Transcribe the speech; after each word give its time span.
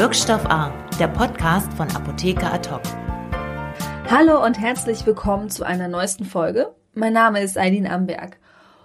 Wirkstoff 0.00 0.46
A, 0.46 0.72
der 0.98 1.08
Podcast 1.08 1.70
von 1.74 1.86
Apotheker 1.90 2.54
Atok. 2.54 2.80
Hallo 4.08 4.42
und 4.42 4.58
herzlich 4.58 5.04
willkommen 5.04 5.50
zu 5.50 5.62
einer 5.62 5.88
neuesten 5.88 6.24
Folge. 6.24 6.74
Mein 6.94 7.12
Name 7.12 7.42
ist 7.42 7.58
Eileen 7.58 7.86
Amberg. 7.86 8.38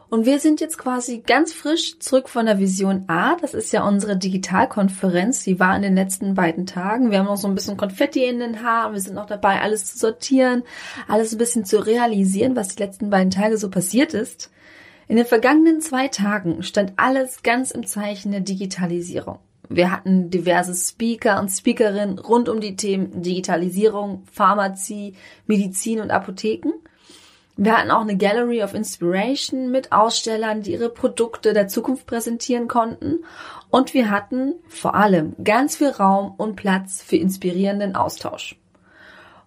Und 0.09 0.25
wir 0.25 0.39
sind 0.39 0.59
jetzt 0.59 0.77
quasi 0.77 1.23
ganz 1.25 1.53
frisch 1.53 1.99
zurück 1.99 2.27
von 2.27 2.47
der 2.47 2.59
Vision 2.59 3.05
A. 3.07 3.37
Das 3.37 3.53
ist 3.53 3.71
ja 3.71 3.87
unsere 3.87 4.17
Digitalkonferenz. 4.17 5.45
Die 5.45 5.57
war 5.57 5.73
in 5.77 5.83
den 5.83 5.95
letzten 5.95 6.33
beiden 6.33 6.65
Tagen. 6.65 7.11
Wir 7.11 7.19
haben 7.19 7.27
noch 7.27 7.37
so 7.37 7.47
ein 7.47 7.55
bisschen 7.55 7.77
Konfetti 7.77 8.25
in 8.25 8.39
den 8.39 8.61
Haaren. 8.61 8.91
Wir 8.91 8.99
sind 8.99 9.15
noch 9.15 9.25
dabei, 9.25 9.61
alles 9.61 9.85
zu 9.85 9.97
sortieren, 9.97 10.63
alles 11.07 11.31
ein 11.31 11.37
bisschen 11.37 11.63
zu 11.63 11.77
realisieren, 11.77 12.57
was 12.57 12.75
die 12.75 12.83
letzten 12.83 13.09
beiden 13.09 13.31
Tage 13.31 13.57
so 13.57 13.69
passiert 13.69 14.13
ist. 14.13 14.51
In 15.07 15.15
den 15.15 15.25
vergangenen 15.25 15.79
zwei 15.79 16.09
Tagen 16.09 16.61
stand 16.61 16.91
alles 16.97 17.41
ganz 17.41 17.71
im 17.71 17.85
Zeichen 17.85 18.33
der 18.33 18.41
Digitalisierung. 18.41 19.39
Wir 19.69 19.91
hatten 19.91 20.29
diverse 20.29 20.73
Speaker 20.75 21.39
und 21.39 21.49
Speakerinnen 21.49 22.19
rund 22.19 22.49
um 22.49 22.61
die 22.61 22.75
Themen 22.75 23.21
Digitalisierung, 23.21 24.23
Pharmazie, 24.31 25.15
Medizin 25.47 25.99
und 26.01 26.11
Apotheken. 26.11 26.73
Wir 27.57 27.77
hatten 27.77 27.91
auch 27.91 28.01
eine 28.01 28.17
Gallery 28.17 28.63
of 28.63 28.73
Inspiration 28.73 29.71
mit 29.71 29.93
Ausstellern, 29.93 30.61
die 30.61 30.73
ihre 30.73 30.89
Produkte 30.89 31.53
der 31.53 31.69
Zukunft 31.69 32.05
präsentieren 32.05 32.67
konnten. 32.67 33.23
Und 33.69 33.93
wir 33.93 34.09
hatten 34.09 34.55
vor 34.67 34.95
allem 34.95 35.35
ganz 35.41 35.77
viel 35.77 35.89
Raum 35.89 36.33
und 36.35 36.57
Platz 36.57 37.01
für 37.01 37.15
inspirierenden 37.15 37.95
Austausch. 37.95 38.57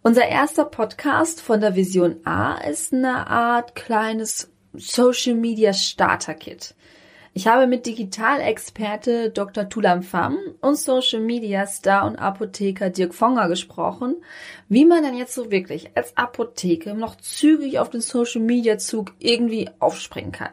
Unser 0.03 0.27
erster 0.27 0.65
Podcast 0.65 1.43
von 1.43 1.61
der 1.61 1.75
Vision 1.75 2.17
A 2.25 2.55
ist 2.55 2.95
eine 2.95 3.27
Art 3.27 3.75
kleines 3.75 4.51
Social 4.73 5.35
Media 5.35 5.75
Starter 5.75 6.35
Kit. 6.35 6.75
Ich 7.35 7.47
habe 7.47 7.67
mit 7.67 7.87
Digitalexperte 7.87 9.31
Dr. 9.31 9.69
Tulam 9.69 10.03
Pham 10.03 10.39
und 10.61 10.77
Social 10.77 11.21
Media 11.21 11.67
Star 11.67 12.07
und 12.07 12.17
Apotheker 12.17 12.91
Dirk 12.91 13.15
Fonger 13.15 13.49
gesprochen, 13.49 14.17
wie 14.69 14.85
man 14.85 15.03
dann 15.03 15.17
jetzt 15.17 15.35
so 15.35 15.51
wirklich 15.51 15.91
als 15.95 16.17
Apotheke 16.17 16.95
noch 16.95 17.17
zügig 17.17 17.79
auf 17.79 17.91
den 17.91 18.01
Social 18.01 18.41
Media 18.41 18.79
Zug 18.79 19.13
irgendwie 19.19 19.69
aufspringen 19.79 20.33
kann. 20.33 20.53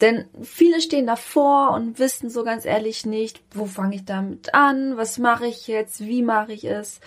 Denn 0.00 0.24
viele 0.42 0.80
stehen 0.80 1.06
davor 1.06 1.72
und 1.72 1.98
wissen 1.98 2.30
so 2.30 2.42
ganz 2.42 2.64
ehrlich 2.64 3.04
nicht, 3.04 3.42
wo 3.52 3.66
fange 3.66 3.96
ich 3.96 4.04
damit 4.04 4.54
an, 4.54 4.96
was 4.96 5.18
mache 5.18 5.46
ich 5.46 5.68
jetzt, 5.68 6.00
wie 6.00 6.22
mache 6.22 6.52
ich 6.52 6.64
es. 6.64 7.00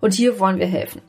Und 0.00 0.14
hier 0.14 0.40
wollen 0.40 0.58
wir 0.58 0.66
helfen. 0.66 1.00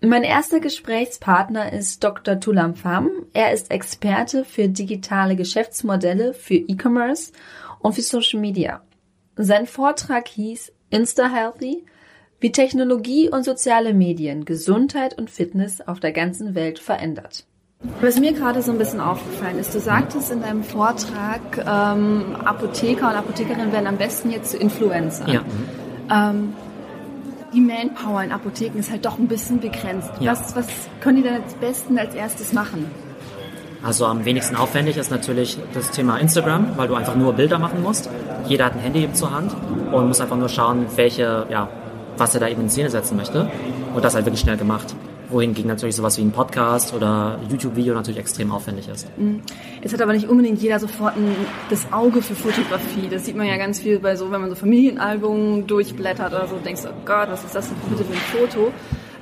Mein 0.00 0.22
erster 0.22 0.60
Gesprächspartner 0.60 1.72
ist 1.72 2.04
Dr. 2.04 2.38
Tulam 2.38 2.76
Pham. 2.76 3.10
Er 3.32 3.52
ist 3.52 3.72
Experte 3.72 4.44
für 4.44 4.68
digitale 4.68 5.34
Geschäftsmodelle 5.34 6.34
für 6.34 6.54
E-Commerce 6.54 7.32
und 7.80 7.94
für 7.94 8.02
Social 8.02 8.38
Media. 8.38 8.82
Sein 9.34 9.66
Vortrag 9.66 10.28
hieß 10.28 10.72
Insta 10.90 11.28
Healthy, 11.28 11.84
wie 12.38 12.52
Technologie 12.52 13.28
und 13.28 13.44
soziale 13.44 13.92
Medien 13.92 14.44
Gesundheit 14.44 15.18
und 15.18 15.30
Fitness 15.30 15.80
auf 15.80 15.98
der 15.98 16.12
ganzen 16.12 16.54
Welt 16.54 16.78
verändert. 16.78 17.44
Was 18.00 18.20
mir 18.20 18.32
gerade 18.32 18.62
so 18.62 18.70
ein 18.70 18.78
bisschen 18.78 19.00
aufgefallen 19.00 19.58
ist, 19.58 19.74
du 19.74 19.80
sagtest 19.80 20.30
in 20.30 20.42
deinem 20.42 20.62
Vortrag, 20.62 21.40
ähm, 21.58 22.36
Apotheker 22.44 23.08
und 23.08 23.16
Apothekerinnen 23.16 23.72
werden 23.72 23.88
am 23.88 23.98
besten 23.98 24.30
jetzt 24.30 24.52
zu 24.52 24.58
Influencer. 24.58 25.28
Ja. 25.28 25.42
Ähm, 26.10 26.52
die 27.52 27.60
Manpower 27.60 28.22
in 28.22 28.32
Apotheken 28.32 28.78
ist 28.78 28.90
halt 28.90 29.04
doch 29.04 29.18
ein 29.18 29.28
bisschen 29.28 29.60
begrenzt. 29.60 30.10
Ja. 30.20 30.32
Was, 30.32 30.54
was 30.54 30.66
können 31.00 31.16
die 31.18 31.22
denn 31.22 31.36
am 31.36 31.42
besten 31.60 31.98
als 31.98 32.14
erstes 32.14 32.52
machen? 32.52 32.90
Also 33.82 34.06
am 34.06 34.24
wenigsten 34.24 34.56
aufwendig 34.56 34.96
ist 34.96 35.10
natürlich 35.10 35.58
das 35.72 35.90
Thema 35.90 36.18
Instagram, 36.18 36.76
weil 36.76 36.88
du 36.88 36.94
einfach 36.94 37.14
nur 37.14 37.32
Bilder 37.34 37.58
machen 37.58 37.82
musst. 37.82 38.10
Jeder 38.46 38.66
hat 38.66 38.74
ein 38.74 38.80
Handy 38.80 39.04
eben 39.04 39.14
zur 39.14 39.30
Hand 39.30 39.54
und 39.92 40.08
muss 40.08 40.20
einfach 40.20 40.36
nur 40.36 40.48
schauen, 40.48 40.86
welche, 40.96 41.46
ja, 41.48 41.68
was 42.16 42.34
er 42.34 42.40
da 42.40 42.48
eben 42.48 42.62
in 42.62 42.70
Szene 42.70 42.90
setzen 42.90 43.16
möchte. 43.16 43.50
Und 43.94 44.04
das 44.04 44.14
halt 44.14 44.26
wirklich 44.26 44.40
schnell 44.40 44.56
gemacht 44.56 44.94
wohingegen 45.30 45.68
natürlich 45.68 45.96
sowas 45.96 46.18
wie 46.18 46.22
ein 46.22 46.32
Podcast 46.32 46.94
oder 46.94 47.38
YouTube-Video 47.48 47.94
natürlich 47.94 48.18
extrem 48.18 48.50
aufwendig 48.50 48.88
ist. 48.88 49.06
Mhm. 49.18 49.40
Jetzt 49.82 49.92
hat 49.92 50.00
aber 50.00 50.12
nicht 50.12 50.28
unbedingt 50.28 50.60
jeder 50.60 50.78
sofort 50.80 51.16
ein, 51.16 51.34
das 51.70 51.92
Auge 51.92 52.22
für 52.22 52.34
Fotografie. 52.34 53.08
Das 53.10 53.24
sieht 53.24 53.36
man 53.36 53.46
ja 53.46 53.56
ganz 53.56 53.80
viel 53.80 53.98
bei 53.98 54.16
so, 54.16 54.30
wenn 54.30 54.40
man 54.40 54.50
so 54.50 54.56
Familienalbungen 54.56 55.66
durchblättert 55.66 56.32
oder 56.32 56.46
so, 56.46 56.56
denkst 56.56 56.82
du, 56.82 56.88
oh 56.88 57.04
Gott, 57.04 57.28
was 57.30 57.44
ist 57.44 57.54
das 57.54 57.68
denn 57.68 57.76
bitte 57.90 58.04
für 58.04 58.12
ein 58.12 58.48
Foto? 58.48 58.72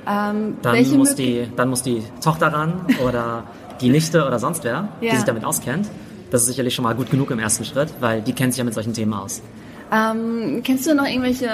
Ähm, 0.09 0.57
dann, 0.61 0.97
muss 0.97 1.15
die, 1.15 1.47
dann 1.55 1.69
muss 1.69 1.83
die 1.83 2.01
Tochter 2.23 2.47
ran 2.47 2.85
oder 3.05 3.43
die 3.81 3.89
Nichte 3.89 4.25
oder 4.25 4.39
sonst 4.39 4.63
wer, 4.63 4.89
ja. 5.01 5.11
die 5.11 5.15
sich 5.17 5.25
damit 5.25 5.43
auskennt. 5.43 5.87
Das 6.31 6.41
ist 6.41 6.47
sicherlich 6.47 6.75
schon 6.75 6.83
mal 6.83 6.95
gut 6.95 7.09
genug 7.09 7.31
im 7.31 7.39
ersten 7.39 7.65
Schritt, 7.65 7.93
weil 7.99 8.21
die 8.21 8.33
kennt 8.33 8.53
sich 8.53 8.59
ja 8.59 8.63
mit 8.63 8.73
solchen 8.73 8.93
Themen 8.93 9.13
aus. 9.13 9.41
Ähm, 9.91 10.61
kennst 10.63 10.85
du 10.87 10.95
noch 10.95 11.05
irgendwelche 11.05 11.49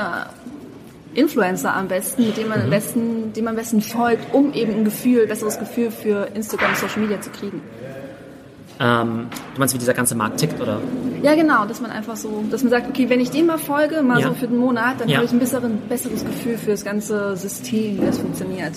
Influencer 1.16 1.74
am 1.74 1.88
besten, 1.88 2.26
mit 2.26 2.38
dem 2.38 2.50
man 2.50 2.60
mhm. 2.60 2.66
am 2.66 2.70
besten, 2.70 3.34
dem 3.34 3.46
man 3.46 3.54
am 3.54 3.58
besten 3.58 3.82
folgt, 3.82 4.34
um 4.34 4.54
eben 4.54 4.74
ein 4.74 4.86
Gefühl, 4.86 5.28
besseres 5.28 5.60
Gefühl 5.60 5.92
für 5.92 6.28
Instagram 6.34 6.72
und 6.72 6.78
Social 6.78 7.02
Media 7.02 7.22
zu 7.22 7.30
kriegen. 7.30 7.62
Ähm, 8.80 9.28
du 9.54 9.60
meinst, 9.60 9.74
wie 9.74 9.78
dieser 9.78 9.94
ganze 9.94 10.16
Markt 10.16 10.40
tickt, 10.40 10.60
oder? 10.60 10.82
Ja, 11.22 11.36
genau, 11.36 11.66
dass 11.66 11.80
man 11.80 11.92
einfach 11.92 12.16
so, 12.16 12.44
dass 12.50 12.64
man 12.64 12.72
sagt, 12.72 12.90
okay, 12.90 13.10
wenn 13.10 13.20
ich 13.20 13.30
dem 13.30 13.46
mal 13.46 13.60
folge, 13.60 14.02
mal 14.02 14.20
ja. 14.20 14.28
so 14.28 14.34
für 14.34 14.48
den 14.48 14.58
Monat, 14.58 15.00
dann 15.00 15.10
ja. 15.10 15.18
habe 15.18 15.26
ich 15.26 15.32
ein 15.32 15.40
besseren, 15.40 15.78
besseres 15.88 16.26
Gefühl 16.26 16.58
für 16.58 16.72
das 16.72 16.84
ganze 16.84 17.38
System, 17.38 18.02
wie 18.02 18.06
das 18.06 18.18
funktioniert. 18.18 18.74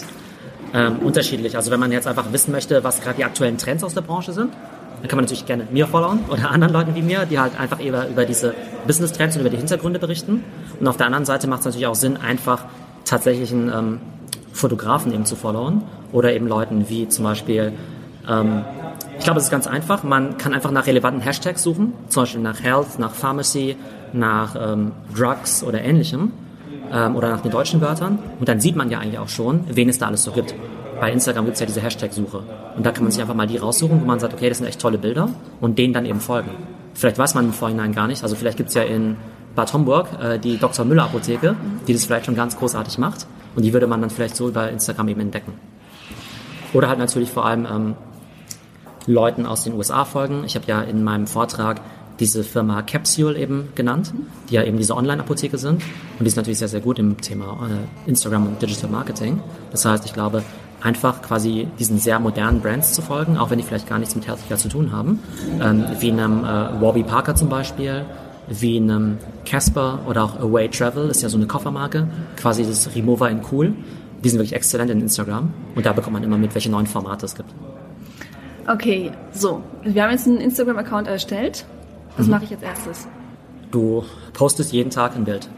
Ähm, 0.75 0.99
unterschiedlich. 0.99 1.57
Also 1.57 1.71
wenn 1.71 1.81
man 1.81 1.93
jetzt 1.93 2.07
einfach 2.07 2.33
wissen 2.33 2.53
möchte, 2.53 2.85
was 2.85 3.01
gerade 3.01 3.17
die 3.17 3.25
aktuellen 3.25 3.57
Trends 3.57 3.83
aus 3.83 3.95
der 3.95 4.03
Branche 4.03 4.33
sind, 4.33 4.53
dann 5.01 5.09
kann 5.09 5.17
man 5.17 5.25
natürlich 5.25 5.47
gerne 5.47 5.67
mir 5.71 5.87
followen 5.87 6.21
oder 6.29 6.51
anderen 6.51 6.73
Leuten 6.73 6.95
wie 6.95 7.03
mir, 7.03 7.27
die 7.27 7.39
halt 7.39 7.59
einfach 7.59 7.81
über, 7.81 8.09
über 8.09 8.25
diese 8.25 8.55
Business-Trends 8.87 9.37
und 9.37 9.43
über 9.43 9.51
die 9.51 9.57
Hintergründe 9.57 9.99
berichten. 9.99 10.43
Und 10.81 10.89
auf 10.89 10.97
der 10.97 11.07
anderen 11.07 11.25
Seite 11.25 11.47
macht 11.47 11.61
es 11.61 11.67
natürlich 11.67 11.87
auch 11.87 11.95
Sinn, 11.95 12.17
einfach 12.17 12.65
tatsächlich 13.05 13.53
einen 13.53 13.69
ähm, 13.69 14.01
Fotografen 14.53 15.13
eben 15.13 15.25
zu 15.25 15.37
followen 15.37 15.83
oder 16.13 16.33
eben 16.33 16.49
Leuten 16.49 16.89
wie 16.89 17.09
zum 17.09 17.25
Beispiel, 17.25 17.73
ähm, 18.29 18.65
ich 19.19 19.25
glaube, 19.25 19.39
es 19.39 19.45
ist 19.47 19.51
ganz 19.51 19.67
einfach, 19.67 20.03
man 20.03 20.39
kann 20.39 20.55
einfach 20.55 20.71
nach 20.71 20.87
relevanten 20.87 21.23
Hashtags 21.23 21.63
suchen, 21.63 21.93
zum 22.09 22.23
Beispiel 22.23 22.41
nach 22.41 22.63
Health, 22.63 22.99
nach 22.99 23.13
Pharmacy, 23.13 23.77
nach 24.13 24.57
ähm, 24.59 24.93
Drugs 25.15 25.63
oder 25.63 25.83
ähnlichem 25.83 26.33
ähm, 26.93 27.17
oder 27.17 27.31
nach 27.31 27.43
den 27.43 27.53
deutschen 27.53 27.81
Wörtern. 27.81 28.19
Und 28.39 28.49
dann 28.49 28.61
sieht 28.61 28.77
man 28.77 28.91
ja 28.91 28.99
eigentlich 28.99 29.19
auch 29.19 29.29
schon, 29.29 29.65
wen 29.69 29.89
es 29.89 29.99
da 29.99 30.07
alles 30.07 30.25
so 30.25 30.33
gibt 30.33 30.55
bei 31.01 31.13
Instagram 31.13 31.45
gibt 31.45 31.55
es 31.55 31.61
ja 31.61 31.67
diese 31.67 31.81
Hashtag-Suche. 31.81 32.43
Und 32.77 32.87
da 32.87 32.93
kann 32.93 33.05
man 33.05 33.13
sich 33.13 33.21
einfach 33.21 33.35
mal 33.35 33.47
die 33.47 33.57
raussuchen, 33.57 34.01
wo 34.01 34.05
man 34.05 34.19
sagt, 34.19 34.35
okay, 34.35 34.49
das 34.49 34.59
sind 34.59 34.67
echt 34.67 34.81
tolle 34.81 34.99
Bilder 34.99 35.29
und 35.61 35.79
denen 35.79 35.93
dann 35.93 36.07
eben 36.07 36.21
folgen. 36.21 36.51
Vielleicht 36.95 37.19
weiß 37.19 37.35
man 37.35 37.47
im 37.47 37.53
Vorhinein 37.53 37.93
gar 37.93 38.07
nicht. 38.07 38.23
Also 38.23 38.37
vielleicht 38.37 38.57
gibt 38.57 38.71
es 38.71 38.75
ja 38.75 38.83
in 38.83 39.17
Bad 39.55 39.73
Homburg 39.73 40.09
äh, 40.21 40.39
die 40.39 40.59
Dr. 40.59 40.85
Müller 40.85 41.05
Apotheke, 41.05 41.57
die 41.87 41.93
das 41.93 42.05
vielleicht 42.05 42.27
schon 42.27 42.37
ganz 42.37 42.57
großartig 42.57 42.99
macht. 42.99 43.27
Und 43.55 43.65
die 43.65 43.73
würde 43.73 43.87
man 43.87 44.01
dann 44.01 44.11
vielleicht 44.11 44.37
so 44.37 44.49
über 44.49 44.71
Instagram 44.71 45.09
eben 45.09 45.21
entdecken. 45.21 45.55
Oder 46.73 46.89
halt 46.89 46.99
natürlich 46.99 47.31
vor 47.31 47.47
allem 47.47 47.67
ähm, 47.67 47.95
Leuten 49.07 49.47
aus 49.47 49.65
den 49.65 49.75
USA 49.75 50.05
folgen. 50.05 50.45
Ich 50.45 50.57
habe 50.57 50.67
ja 50.67 50.83
in 50.83 51.03
meinem 51.03 51.27
Vortrag 51.27 51.81
diese 52.19 52.45
Firma 52.45 52.83
Capsule 52.83 53.39
eben 53.39 53.69
genannt, 53.75 54.13
die 54.49 54.55
ja 54.55 54.65
eben 54.65 54.79
diese 54.79 54.97
Online-Apotheke 54.97 55.59
sind. 55.59 55.83
Und 56.19 56.21
die 56.21 56.27
ist 56.27 56.37
natürlich 56.37 56.59
sehr, 56.59 56.69
sehr 56.69 56.81
gut 56.81 56.99
im 56.99 57.21
Thema 57.21 57.69
äh, 57.69 58.09
Instagram 58.09 58.47
und 58.47 58.63
Digital 58.63 58.91
Marketing. 58.91 59.41
Das 59.71 59.85
heißt, 59.85 60.05
ich 60.07 60.13
glaube, 60.13 60.43
einfach 60.87 61.21
quasi 61.21 61.67
diesen 61.81 61.99
sehr 61.99 62.21
modernen 62.21 62.61
Brands 62.61 62.93
zu 62.93 63.03
folgen, 63.03 63.37
auch 63.37 63.51
wenn 63.51 63.59
die 63.59 63.65
vielleicht 63.65 63.89
gar 63.89 63.99
nichts 63.99 64.15
mit 64.15 64.29
Healthcare 64.29 64.59
zu 64.59 64.69
tun 64.69 64.93
haben, 64.93 65.19
ähm, 65.61 65.85
wie 65.99 66.13
einem 66.13 66.45
äh, 66.45 66.81
Warby 66.81 67.03
Parker 67.03 67.35
zum 67.35 67.49
Beispiel, 67.49 68.05
wie 68.49 68.77
einem 68.77 69.19
Casper 69.45 69.99
oder 70.07 70.23
auch 70.23 70.39
Away 70.39 70.69
Travel, 70.69 71.09
ist 71.11 71.23
ja 71.23 71.29
so 71.29 71.37
eine 71.37 71.49
Koffermarke, 71.49 72.07
quasi 72.37 72.65
das 72.65 72.95
Remover 72.95 73.29
in 73.29 73.41
Cool. 73.51 73.75
Die 74.23 74.29
sind 74.29 74.39
wirklich 74.39 74.55
exzellent 74.55 74.91
in 74.93 75.01
Instagram 75.01 75.53
und 75.75 75.85
da 75.85 75.93
bekommt 75.93 76.15
man 76.15 76.23
immer 76.23 76.39
mit, 76.39 76.55
welche 76.55 76.71
neuen 76.71 76.87
Formate 76.87 77.27
es 77.27 77.35
gibt. 77.35 77.53
Okay, 78.69 79.11
so. 79.33 79.63
Wir 79.83 80.05
haben 80.05 80.13
jetzt 80.13 80.27
einen 80.29 80.39
Instagram-Account 80.39 81.09
erstellt. 81.09 81.65
Was 82.17 82.27
mhm. 82.27 82.33
mache 82.33 82.45
ich 82.45 82.51
jetzt 82.51 82.63
erstes? 82.63 83.09
Du 83.73 84.05
postest 84.33 84.73
jeden 84.73 84.91
Tag 84.91 85.17
ein 85.17 85.25
Bild. 85.25 85.49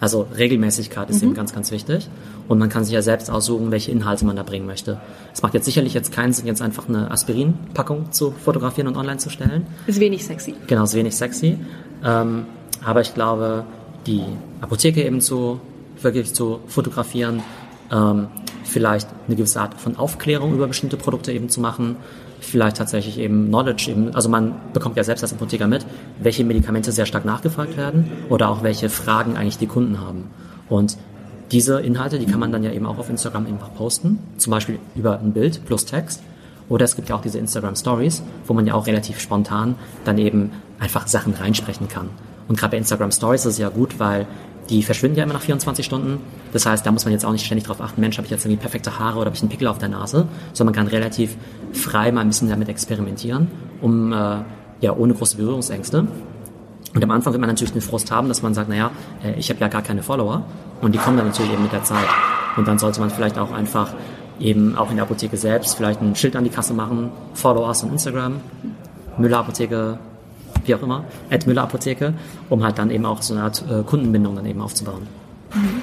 Also 0.00 0.26
Regelmäßigkeit 0.36 1.10
ist 1.10 1.22
mhm. 1.22 1.28
eben 1.28 1.34
ganz, 1.34 1.52
ganz 1.52 1.70
wichtig. 1.70 2.08
Und 2.46 2.58
man 2.58 2.68
kann 2.68 2.84
sich 2.84 2.94
ja 2.94 3.02
selbst 3.02 3.30
aussuchen, 3.30 3.70
welche 3.70 3.90
Inhalte 3.90 4.24
man 4.24 4.36
da 4.36 4.42
bringen 4.42 4.66
möchte. 4.66 5.00
Es 5.32 5.42
macht 5.42 5.54
jetzt 5.54 5.64
sicherlich 5.64 5.94
jetzt 5.94 6.12
keinen 6.12 6.32
Sinn, 6.32 6.46
jetzt 6.46 6.62
einfach 6.62 6.88
eine 6.88 7.10
Aspirin-Packung 7.10 8.12
zu 8.12 8.30
fotografieren 8.30 8.88
und 8.88 8.96
online 8.96 9.18
zu 9.18 9.28
stellen. 9.30 9.66
Ist 9.86 10.00
wenig 10.00 10.24
sexy. 10.24 10.54
Genau, 10.66 10.84
ist 10.84 10.94
wenig 10.94 11.16
sexy. 11.16 11.58
Ähm, 12.04 12.46
aber 12.84 13.00
ich 13.00 13.12
glaube, 13.14 13.64
die 14.06 14.22
Apotheke 14.60 15.04
eben 15.04 15.20
zu 15.20 15.60
wirklich 16.00 16.32
zu 16.32 16.60
fotografieren, 16.66 17.42
ähm, 17.90 18.28
vielleicht 18.64 19.08
eine 19.26 19.36
gewisse 19.36 19.60
Art 19.60 19.80
von 19.80 19.96
Aufklärung 19.96 20.54
über 20.54 20.68
bestimmte 20.68 20.96
Produkte 20.96 21.32
eben 21.32 21.48
zu 21.48 21.60
machen, 21.60 21.96
vielleicht 22.40 22.76
tatsächlich 22.76 23.18
eben 23.18 23.48
Knowledge 23.48 23.90
eben, 23.90 24.14
also 24.14 24.28
man 24.28 24.54
bekommt 24.72 24.96
ja 24.96 25.04
selbst 25.04 25.22
als 25.22 25.32
Apotheker 25.32 25.66
mit, 25.66 25.84
welche 26.20 26.44
Medikamente 26.44 26.92
sehr 26.92 27.06
stark 27.06 27.24
nachgefragt 27.24 27.76
werden 27.76 28.10
oder 28.28 28.48
auch 28.48 28.62
welche 28.62 28.88
Fragen 28.88 29.36
eigentlich 29.36 29.58
die 29.58 29.66
Kunden 29.66 30.00
haben. 30.00 30.24
Und 30.68 30.96
diese 31.50 31.80
Inhalte, 31.80 32.18
die 32.18 32.26
kann 32.26 32.40
man 32.40 32.52
dann 32.52 32.62
ja 32.62 32.72
eben 32.72 32.86
auch 32.86 32.98
auf 32.98 33.08
Instagram 33.08 33.46
einfach 33.46 33.74
posten, 33.74 34.18
zum 34.36 34.50
Beispiel 34.50 34.78
über 34.94 35.18
ein 35.18 35.32
Bild 35.32 35.64
plus 35.64 35.86
Text. 35.86 36.22
Oder 36.68 36.84
es 36.84 36.96
gibt 36.96 37.08
ja 37.08 37.16
auch 37.16 37.22
diese 37.22 37.38
Instagram 37.38 37.76
Stories, 37.76 38.22
wo 38.46 38.52
man 38.52 38.66
ja 38.66 38.74
auch 38.74 38.86
relativ 38.86 39.20
spontan 39.20 39.74
dann 40.04 40.18
eben 40.18 40.52
einfach 40.78 41.06
Sachen 41.06 41.32
reinsprechen 41.32 41.88
kann. 41.88 42.10
Und 42.46 42.58
gerade 42.58 42.72
bei 42.72 42.76
Instagram 42.76 43.10
Stories 43.10 43.46
ist 43.46 43.54
es 43.54 43.58
ja 43.58 43.70
gut, 43.70 43.98
weil 43.98 44.26
die 44.70 44.82
verschwinden 44.82 45.18
ja 45.18 45.24
immer 45.24 45.34
nach 45.34 45.42
24 45.42 45.84
Stunden. 45.84 46.18
Das 46.52 46.66
heißt, 46.66 46.84
da 46.84 46.92
muss 46.92 47.04
man 47.04 47.12
jetzt 47.12 47.24
auch 47.24 47.32
nicht 47.32 47.44
ständig 47.44 47.66
darauf 47.66 47.80
achten, 47.80 48.00
Mensch, 48.00 48.18
habe 48.18 48.26
ich 48.26 48.30
jetzt 48.30 48.44
irgendwie 48.44 48.60
perfekte 48.60 48.98
Haare 48.98 49.18
oder 49.18 49.26
habe 49.26 49.36
ich 49.36 49.42
einen 49.42 49.50
Pickel 49.50 49.66
auf 49.66 49.78
der 49.78 49.88
Nase, 49.88 50.26
sondern 50.52 50.74
man 50.74 50.84
kann 50.84 50.92
relativ 50.92 51.36
frei 51.72 52.12
mal 52.12 52.20
ein 52.20 52.28
bisschen 52.28 52.48
damit 52.48 52.68
experimentieren, 52.68 53.48
um 53.80 54.12
äh, 54.12 54.16
ja 54.80 54.92
ohne 54.96 55.14
große 55.14 55.36
Berührungsängste. 55.36 56.06
Und 56.94 57.04
am 57.04 57.10
Anfang 57.10 57.32
wird 57.32 57.40
man 57.40 57.50
natürlich 57.50 57.72
den 57.72 57.82
Frust 57.82 58.10
haben, 58.10 58.28
dass 58.28 58.42
man 58.42 58.54
sagt, 58.54 58.68
naja, 58.68 58.90
äh, 59.22 59.38
ich 59.38 59.50
habe 59.50 59.60
ja 59.60 59.68
gar 59.68 59.82
keine 59.82 60.02
Follower 60.02 60.44
und 60.80 60.94
die 60.94 60.98
kommen 60.98 61.16
dann 61.16 61.26
natürlich 61.26 61.52
eben 61.52 61.62
mit 61.62 61.72
der 61.72 61.84
Zeit. 61.84 62.08
Und 62.56 62.66
dann 62.66 62.78
sollte 62.78 63.00
man 63.00 63.10
vielleicht 63.10 63.38
auch 63.38 63.52
einfach 63.52 63.92
eben 64.40 64.76
auch 64.76 64.90
in 64.90 64.96
der 64.96 65.04
Apotheke 65.04 65.36
selbst 65.36 65.76
vielleicht 65.76 66.00
ein 66.00 66.14
Schild 66.14 66.36
an 66.36 66.44
die 66.44 66.50
Kasse 66.50 66.74
machen, 66.74 67.10
Follow 67.34 67.66
us 67.66 67.82
on 67.82 67.92
Instagram, 67.92 68.40
Müller 69.16 69.38
Apotheke, 69.38 69.98
wie 70.68 70.74
auch 70.74 70.82
immer, 70.82 71.04
at 71.30 71.46
Müller 71.46 71.62
Apotheke, 71.62 72.14
um 72.48 72.62
halt 72.62 72.78
dann 72.78 72.90
eben 72.90 73.06
auch 73.06 73.22
so 73.22 73.34
eine 73.34 73.44
Art 73.44 73.64
äh, 73.68 73.82
Kundenbindung 73.82 74.36
dann 74.36 74.46
eben 74.46 74.60
aufzubauen. 74.60 75.06
Mhm. 75.54 75.82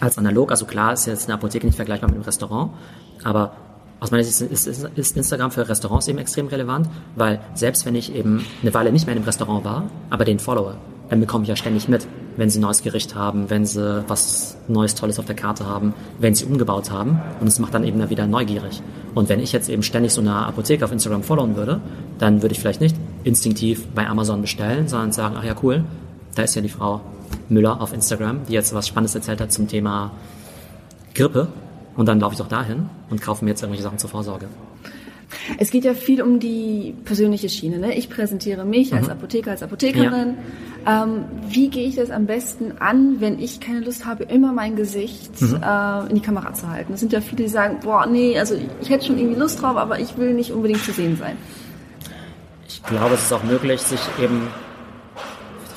Als 0.00 0.16
analog, 0.16 0.50
also 0.50 0.64
klar 0.64 0.92
ist 0.92 1.06
jetzt 1.06 1.28
eine 1.28 1.34
Apotheke 1.34 1.66
nicht 1.66 1.76
vergleichbar 1.76 2.08
mit 2.08 2.16
einem 2.16 2.24
Restaurant, 2.24 2.70
aber 3.22 3.52
aus 4.00 4.10
meiner 4.10 4.24
Sicht 4.24 4.50
ist, 4.50 4.66
ist, 4.66 4.88
ist, 4.96 5.16
Instagram 5.16 5.50
für 5.50 5.68
Restaurants 5.68 6.08
eben 6.08 6.18
extrem 6.18 6.46
relevant, 6.46 6.88
weil 7.16 7.40
selbst 7.52 7.84
wenn 7.84 7.94
ich 7.94 8.14
eben 8.14 8.46
eine 8.62 8.72
Weile 8.72 8.92
nicht 8.92 9.06
mehr 9.06 9.14
in 9.14 9.18
einem 9.18 9.26
Restaurant 9.26 9.62
war, 9.64 9.84
aber 10.08 10.24
den 10.24 10.38
followe, 10.38 10.76
dann 11.10 11.20
bekomme 11.20 11.42
ich 11.42 11.48
ja 11.48 11.56
ständig 11.56 11.88
mit, 11.88 12.06
wenn 12.36 12.48
sie 12.48 12.60
ein 12.60 12.62
neues 12.62 12.82
Gericht 12.82 13.16
haben, 13.16 13.50
wenn 13.50 13.66
sie 13.66 14.04
was 14.06 14.56
Neues, 14.68 14.94
Tolles 14.94 15.18
auf 15.18 15.26
der 15.26 15.34
Karte 15.34 15.66
haben, 15.66 15.92
wenn 16.20 16.34
sie 16.36 16.44
umgebaut 16.44 16.90
haben. 16.90 17.20
Und 17.40 17.48
es 17.48 17.58
macht 17.58 17.74
dann 17.74 17.84
eben 17.84 18.08
wieder 18.08 18.28
neugierig. 18.28 18.80
Und 19.14 19.28
wenn 19.28 19.40
ich 19.40 19.52
jetzt 19.52 19.68
eben 19.68 19.82
ständig 19.82 20.12
so 20.12 20.20
eine 20.20 20.34
Apotheke 20.46 20.84
auf 20.84 20.92
Instagram 20.92 21.24
followen 21.24 21.56
würde, 21.56 21.80
dann 22.18 22.42
würde 22.42 22.54
ich 22.54 22.60
vielleicht 22.60 22.80
nicht 22.80 22.96
instinktiv 23.24 23.86
bei 23.94 24.06
Amazon 24.06 24.40
bestellen, 24.40 24.88
sondern 24.88 25.12
sagen, 25.12 25.36
ach 25.38 25.44
ja, 25.44 25.54
cool, 25.62 25.84
da 26.34 26.42
ist 26.42 26.54
ja 26.54 26.62
die 26.62 26.68
Frau 26.68 27.00
Müller 27.48 27.80
auf 27.80 27.92
Instagram, 27.92 28.40
die 28.48 28.52
jetzt 28.52 28.74
was 28.74 28.88
Spannendes 28.88 29.14
erzählt 29.14 29.40
hat 29.40 29.52
zum 29.52 29.68
Thema 29.68 30.12
Grippe. 31.14 31.48
Und 31.96 32.06
dann 32.06 32.20
laufe 32.20 32.34
ich 32.34 32.38
doch 32.38 32.48
dahin 32.48 32.88
und 33.10 33.20
kaufe 33.20 33.44
mir 33.44 33.50
jetzt 33.50 33.62
irgendwelche 33.62 33.82
Sachen 33.82 33.98
zur 33.98 34.10
Vorsorge. 34.10 34.46
Es 35.58 35.70
geht 35.70 35.84
ja 35.84 35.94
viel 35.94 36.22
um 36.22 36.40
die 36.40 36.94
persönliche 37.04 37.48
Schiene. 37.48 37.78
Ne? 37.78 37.94
Ich 37.94 38.08
präsentiere 38.08 38.64
mich 38.64 38.90
mhm. 38.90 38.98
als 38.98 39.08
Apotheker, 39.08 39.50
als 39.50 39.62
Apothekerin. 39.62 40.36
Ja. 40.86 41.04
Ähm, 41.04 41.24
wie 41.48 41.68
gehe 41.68 41.86
ich 41.86 41.96
das 41.96 42.10
am 42.10 42.26
besten 42.26 42.72
an, 42.78 43.20
wenn 43.20 43.38
ich 43.38 43.60
keine 43.60 43.80
Lust 43.80 44.06
habe, 44.06 44.24
immer 44.24 44.52
mein 44.52 44.76
Gesicht 44.76 45.40
mhm. 45.40 45.60
äh, 45.62 46.08
in 46.08 46.14
die 46.14 46.22
Kamera 46.22 46.54
zu 46.54 46.68
halten? 46.68 46.94
Es 46.94 47.00
sind 47.00 47.12
ja 47.12 47.20
viele, 47.20 47.42
die 47.42 47.48
sagen, 47.48 47.78
boah, 47.82 48.06
nee, 48.06 48.38
also 48.38 48.56
ich 48.80 48.88
hätte 48.88 49.06
schon 49.06 49.18
irgendwie 49.18 49.38
Lust 49.38 49.60
drauf, 49.60 49.76
aber 49.76 50.00
ich 50.00 50.16
will 50.16 50.34
nicht 50.34 50.52
unbedingt 50.52 50.82
zu 50.82 50.92
sehen 50.92 51.16
sein. 51.16 51.36
Ich 52.82 52.86
glaube, 52.86 53.14
es 53.14 53.22
ist 53.22 53.32
auch 53.32 53.42
möglich, 53.42 53.80
sich 53.80 54.00
eben 54.20 54.48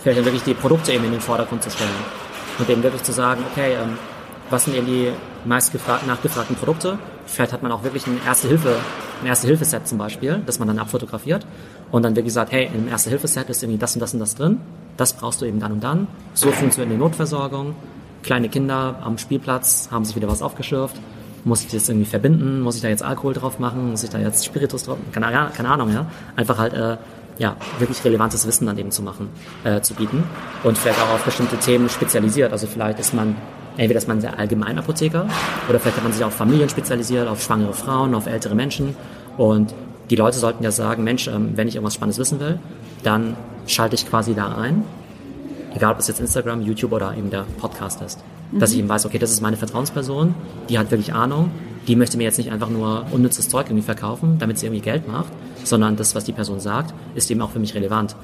vielleicht 0.02 0.24
wirklich 0.26 0.44
die 0.44 0.54
Produkte 0.54 0.94
eben 0.94 1.06
in 1.06 1.12
den 1.12 1.22
Vordergrund 1.22 1.64
zu 1.64 1.70
stellen. 1.70 1.90
Und 2.60 2.70
eben 2.70 2.84
wirklich 2.84 3.04
zu 3.04 3.12
sagen, 3.12 3.44
okay, 3.52 3.74
ähm, 3.74 3.98
was 4.50 4.66
sind 4.66 4.76
eben 4.76 4.86
die 4.86 5.12
meist 5.46 5.74
nachgefragten 6.08 6.56
Produkte? 6.56 6.98
Vielleicht 7.26 7.54
hat 7.54 7.64
man 7.64 7.72
auch 7.72 7.84
wirklich 7.84 8.06
ein 8.08 8.20
Erste-Hilfe, 8.26 8.76
ein 9.22 9.28
Erste-Hilfe-Set 9.28 9.88
zum 9.88 9.98
Beispiel, 9.98 10.42
das 10.46 10.60
man 10.60 10.68
dann 10.68 10.80
abfotografiert 10.80 11.46
und 11.92 12.04
dann 12.04 12.16
wirklich 12.16 12.34
sagt, 12.34 12.52
hey, 12.52 12.70
im 12.74 12.88
Erste-Hilfe-Set 12.88 13.50
ist 13.50 13.64
irgendwie 13.64 13.80
das 13.80 13.96
und 13.96 14.02
das 14.02 14.14
und 14.14 14.20
das 14.20 14.36
drin, 14.36 14.60
das 14.98 15.14
brauchst 15.14 15.42
du 15.42 15.46
eben 15.46 15.60
dann 15.60 15.72
und 15.72 15.84
dann. 15.84 16.08
So 16.34 16.52
funktioniert 16.52 16.94
die 16.94 17.00
Notversorgung. 17.00 17.76
Kleine 18.22 18.50
Kinder 18.50 19.00
am 19.04 19.18
Spielplatz 19.18 19.90
haben 19.92 20.06
sich 20.06 20.16
wieder 20.16 20.28
was 20.28 20.42
aufgeschürft. 20.42 20.98
Muss 21.46 21.62
ich 21.62 21.72
das 21.72 21.90
irgendwie 21.90 22.06
verbinden? 22.06 22.62
Muss 22.62 22.76
ich 22.76 22.82
da 22.82 22.88
jetzt 22.88 23.04
Alkohol 23.04 23.34
drauf 23.34 23.60
machen? 23.60 23.92
Muss 23.92 24.04
ich 24.04 24.10
da 24.10 24.18
jetzt 24.18 24.46
Spiritus 24.46 24.84
drauf? 24.84 24.98
Keine, 25.12 25.32
ja, 25.32 25.52
keine 25.56 25.70
Ahnung, 25.70 25.92
ja. 25.92 26.06
Einfach 26.36 26.58
halt, 26.58 26.74
äh, 26.74 26.98
ja, 27.38 27.56
wirklich 27.80 28.04
relevantes 28.06 28.48
Wissen 28.48 28.66
dann 28.68 28.78
eben 28.78 28.92
zu 28.92 29.02
machen, 29.02 29.30
äh, 29.64 29.82
zu 29.82 29.96
bieten. 29.96 30.24
Und 30.64 30.78
vielleicht 30.78 31.02
auch 31.02 31.10
auf 31.10 31.24
bestimmte 31.24 31.58
Themen 31.58 31.90
spezialisiert. 31.90 32.52
Also 32.52 32.68
vielleicht 32.68 33.00
ist 33.00 33.14
man 33.14 33.36
entweder 33.78 33.98
ist 33.98 34.08
man 34.08 34.22
sehr 34.22 34.38
allgemein 34.38 34.78
Apotheker 34.78 35.26
oder 35.68 35.80
vielleicht 35.80 35.98
hat 35.98 36.04
man 36.04 36.14
sich 36.14 36.24
auf 36.24 36.34
Familien 36.34 36.70
spezialisiert, 36.70 37.28
auf 37.28 37.42
schwangere 37.42 37.74
Frauen, 37.74 38.14
auf 38.16 38.28
ältere 38.28 38.56
Menschen. 38.56 38.96
Und 39.38 39.74
die 40.10 40.16
Leute 40.16 40.38
sollten 40.38 40.64
ja 40.64 40.72
sagen, 40.72 41.04
Mensch, 41.04 41.28
ähm, 41.28 41.52
wenn 41.56 41.68
ich 41.68 41.76
irgendwas 41.76 41.96
Spannendes 41.96 42.20
wissen 42.20 42.40
will, 42.40 42.60
dann 43.04 43.36
schalte 43.68 43.96
ich 43.96 44.08
quasi 44.08 44.34
da 44.34 44.56
ein. 44.56 44.84
Egal, 45.74 45.94
ob 45.94 46.00
es 46.00 46.08
jetzt 46.08 46.20
Instagram, 46.20 46.62
YouTube 46.62 46.92
oder 46.92 47.16
eben 47.18 47.32
der 47.32 47.46
Podcast 47.60 48.02
ist. 48.02 48.20
Mhm. 48.54 48.60
Dass 48.60 48.72
ich 48.72 48.80
eben 48.80 48.90
weiß, 48.90 49.06
okay, 49.06 49.20
das 49.20 49.32
ist 49.32 49.42
meine 49.42 49.58
Vertrauensperson, 49.58 50.36
die 50.70 50.80
hat 50.80 50.92
wirklich 50.92 51.14
Ahnung, 51.14 51.52
die 51.88 51.96
möchte 51.96 52.18
mir 52.18 52.24
jetzt 52.24 52.38
nicht 52.38 52.52
einfach 52.52 52.70
nur 52.70 53.06
unnützes 53.12 53.50
Zeug 53.50 53.68
irgendwie 53.68 53.84
verkaufen, 53.84 54.38
damit 54.40 54.58
sie 54.58 54.68
irgendwie 54.68 54.84
Geld 54.84 55.08
macht, 55.08 55.34
sondern 55.64 55.96
das, 55.96 56.16
was 56.16 56.24
die 56.24 56.32
Person 56.32 56.60
sagt, 56.60 56.94
ist 57.16 57.30
eben 57.30 57.42
auch 57.42 57.52
für 57.52 57.60
mich 57.60 57.76
relevant. 57.76 58.16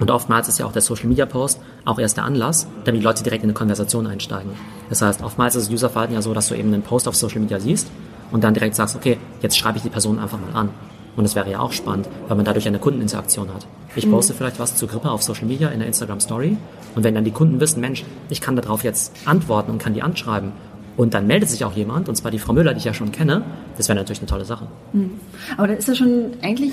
Und 0.00 0.10
oftmals 0.10 0.48
ist 0.48 0.58
ja 0.58 0.66
auch 0.66 0.72
der 0.72 0.82
Social 0.82 1.06
Media 1.06 1.26
Post 1.26 1.60
auch 1.84 1.98
erst 1.98 2.16
der 2.16 2.24
Anlass, 2.24 2.66
damit 2.84 3.00
die 3.00 3.04
Leute 3.04 3.22
direkt 3.22 3.44
in 3.44 3.50
eine 3.50 3.54
Konversation 3.54 4.06
einsteigen. 4.06 4.52
Das 4.88 5.02
heißt, 5.02 5.22
oftmals 5.22 5.54
ist 5.54 5.66
das 5.66 5.72
Userverhalten 5.72 6.14
ja 6.14 6.22
so, 6.22 6.34
dass 6.34 6.48
du 6.48 6.54
eben 6.54 6.72
einen 6.72 6.82
Post 6.82 7.06
auf 7.06 7.14
Social 7.14 7.40
Media 7.40 7.60
siehst 7.60 7.88
und 8.32 8.42
dann 8.42 8.54
direkt 8.54 8.74
sagst, 8.74 8.96
okay, 8.96 9.18
jetzt 9.40 9.56
schreibe 9.56 9.76
ich 9.76 9.84
die 9.84 9.90
Person 9.90 10.18
einfach 10.18 10.38
mal 10.40 10.58
an. 10.58 10.70
Und 11.16 11.24
das 11.24 11.34
wäre 11.34 11.50
ja 11.50 11.60
auch 11.60 11.72
spannend, 11.72 12.08
weil 12.26 12.36
man 12.36 12.44
dadurch 12.44 12.66
eine 12.66 12.78
Kundeninteraktion 12.78 13.52
hat. 13.54 13.66
Ich 13.94 14.10
poste 14.10 14.32
mhm. 14.32 14.38
vielleicht 14.38 14.58
was 14.58 14.76
zur 14.76 14.88
Grippe 14.88 15.10
auf 15.10 15.22
Social 15.22 15.46
Media 15.46 15.68
in 15.68 15.78
der 15.78 15.86
Instagram 15.86 16.20
Story 16.20 16.56
und 16.94 17.04
wenn 17.04 17.14
dann 17.14 17.24
die 17.24 17.30
Kunden 17.30 17.60
wissen, 17.60 17.80
Mensch, 17.80 18.04
ich 18.30 18.40
kann 18.40 18.56
darauf 18.56 18.84
jetzt 18.84 19.12
antworten 19.24 19.70
und 19.70 19.78
kann 19.78 19.94
die 19.94 20.02
anschreiben 20.02 20.52
und 20.96 21.14
dann 21.14 21.26
meldet 21.26 21.48
sich 21.48 21.64
auch 21.64 21.72
jemand, 21.72 22.08
und 22.08 22.16
zwar 22.16 22.30
die 22.30 22.38
Frau 22.38 22.52
Müller, 22.52 22.72
die 22.72 22.78
ich 22.78 22.84
ja 22.84 22.94
schon 22.94 23.12
kenne, 23.12 23.42
das 23.76 23.88
wäre 23.88 23.98
natürlich 23.98 24.20
eine 24.20 24.28
tolle 24.28 24.44
Sache. 24.44 24.66
Mhm. 24.92 25.12
Aber 25.56 25.68
dann 25.68 25.76
ist 25.76 25.88
ja 25.88 25.94
schon 25.94 26.32
eigentlich 26.42 26.72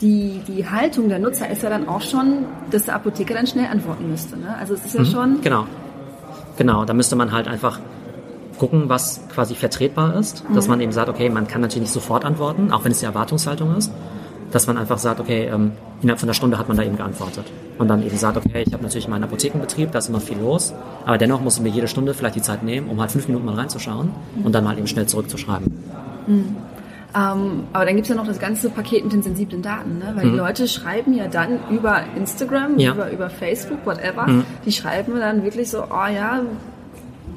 die, 0.00 0.40
die 0.48 0.66
Haltung 0.66 1.08
der 1.08 1.18
Nutzer 1.18 1.50
ist 1.50 1.62
ja 1.62 1.68
dann 1.68 1.88
auch 1.88 2.00
schon, 2.00 2.46
dass 2.70 2.84
der 2.84 2.94
Apotheker 2.94 3.34
dann 3.34 3.46
schnell 3.46 3.66
antworten 3.66 4.08
müsste. 4.10 4.38
Ne? 4.38 4.56
Also 4.58 4.74
es 4.74 4.86
ist 4.86 4.94
ja 4.94 5.00
mhm, 5.02 5.06
schon. 5.06 5.40
Genau. 5.42 5.66
Genau, 6.56 6.84
da 6.84 6.92
müsste 6.92 7.16
man 7.16 7.32
halt 7.32 7.48
einfach 7.48 7.80
gucken, 8.60 8.88
was 8.88 9.20
quasi 9.34 9.54
vertretbar 9.54 10.14
ist. 10.14 10.48
Mhm. 10.48 10.54
Dass 10.54 10.68
man 10.68 10.80
eben 10.80 10.92
sagt, 10.92 11.08
okay, 11.08 11.28
man 11.30 11.48
kann 11.48 11.62
natürlich 11.62 11.82
nicht 11.82 11.92
sofort 11.92 12.24
antworten, 12.24 12.70
auch 12.70 12.84
wenn 12.84 12.92
es 12.92 13.00
die 13.00 13.06
Erwartungshaltung 13.06 13.74
ist. 13.76 13.90
Dass 14.52 14.66
man 14.66 14.76
einfach 14.76 14.98
sagt, 14.98 15.18
okay, 15.18 15.46
ähm, 15.52 15.72
innerhalb 16.02 16.20
von 16.20 16.28
einer 16.28 16.34
Stunde 16.34 16.58
hat 16.58 16.68
man 16.68 16.76
da 16.76 16.82
eben 16.82 16.96
geantwortet. 16.96 17.46
Und 17.78 17.88
dann 17.88 18.04
eben 18.04 18.16
sagt, 18.16 18.36
okay, 18.36 18.64
ich 18.66 18.72
habe 18.72 18.82
natürlich 18.82 19.08
meinen 19.08 19.24
Apothekenbetrieb, 19.24 19.92
da 19.92 19.98
ist 19.98 20.08
immer 20.08 20.20
viel 20.20 20.38
los, 20.38 20.74
aber 21.06 21.18
dennoch 21.18 21.40
muss 21.40 21.56
ich 21.56 21.62
mir 21.62 21.70
jede 21.70 21.88
Stunde 21.88 22.14
vielleicht 22.14 22.36
die 22.36 22.42
Zeit 22.42 22.62
nehmen, 22.62 22.88
um 22.90 23.00
halt 23.00 23.10
fünf 23.10 23.26
Minuten 23.28 23.46
mal 23.46 23.54
reinzuschauen 23.54 24.10
mhm. 24.36 24.44
und 24.44 24.54
dann 24.54 24.64
mal 24.64 24.76
eben 24.76 24.86
schnell 24.86 25.06
zurückzuschreiben. 25.06 25.72
Mhm. 26.26 26.56
Ähm, 27.12 27.64
aber 27.72 27.86
dann 27.86 27.96
gibt 27.96 28.04
es 28.04 28.08
ja 28.08 28.14
noch 28.14 28.26
das 28.26 28.38
ganze 28.38 28.70
Paket 28.70 29.02
mit 29.04 29.12
den 29.12 29.22
sensiblen 29.22 29.62
Daten, 29.62 29.98
ne? 29.98 30.12
weil 30.14 30.26
mhm. 30.26 30.32
die 30.32 30.36
Leute 30.36 30.68
schreiben 30.68 31.12
ja 31.12 31.26
dann 31.26 31.58
über 31.70 32.02
Instagram, 32.16 32.78
ja. 32.78 32.92
über, 32.92 33.10
über 33.10 33.30
Facebook, 33.30 33.84
whatever, 33.84 34.28
mhm. 34.28 34.44
die 34.64 34.72
schreiben 34.72 35.18
dann 35.18 35.42
wirklich 35.42 35.70
so, 35.70 35.84
oh 35.84 36.06
ja, 36.14 36.42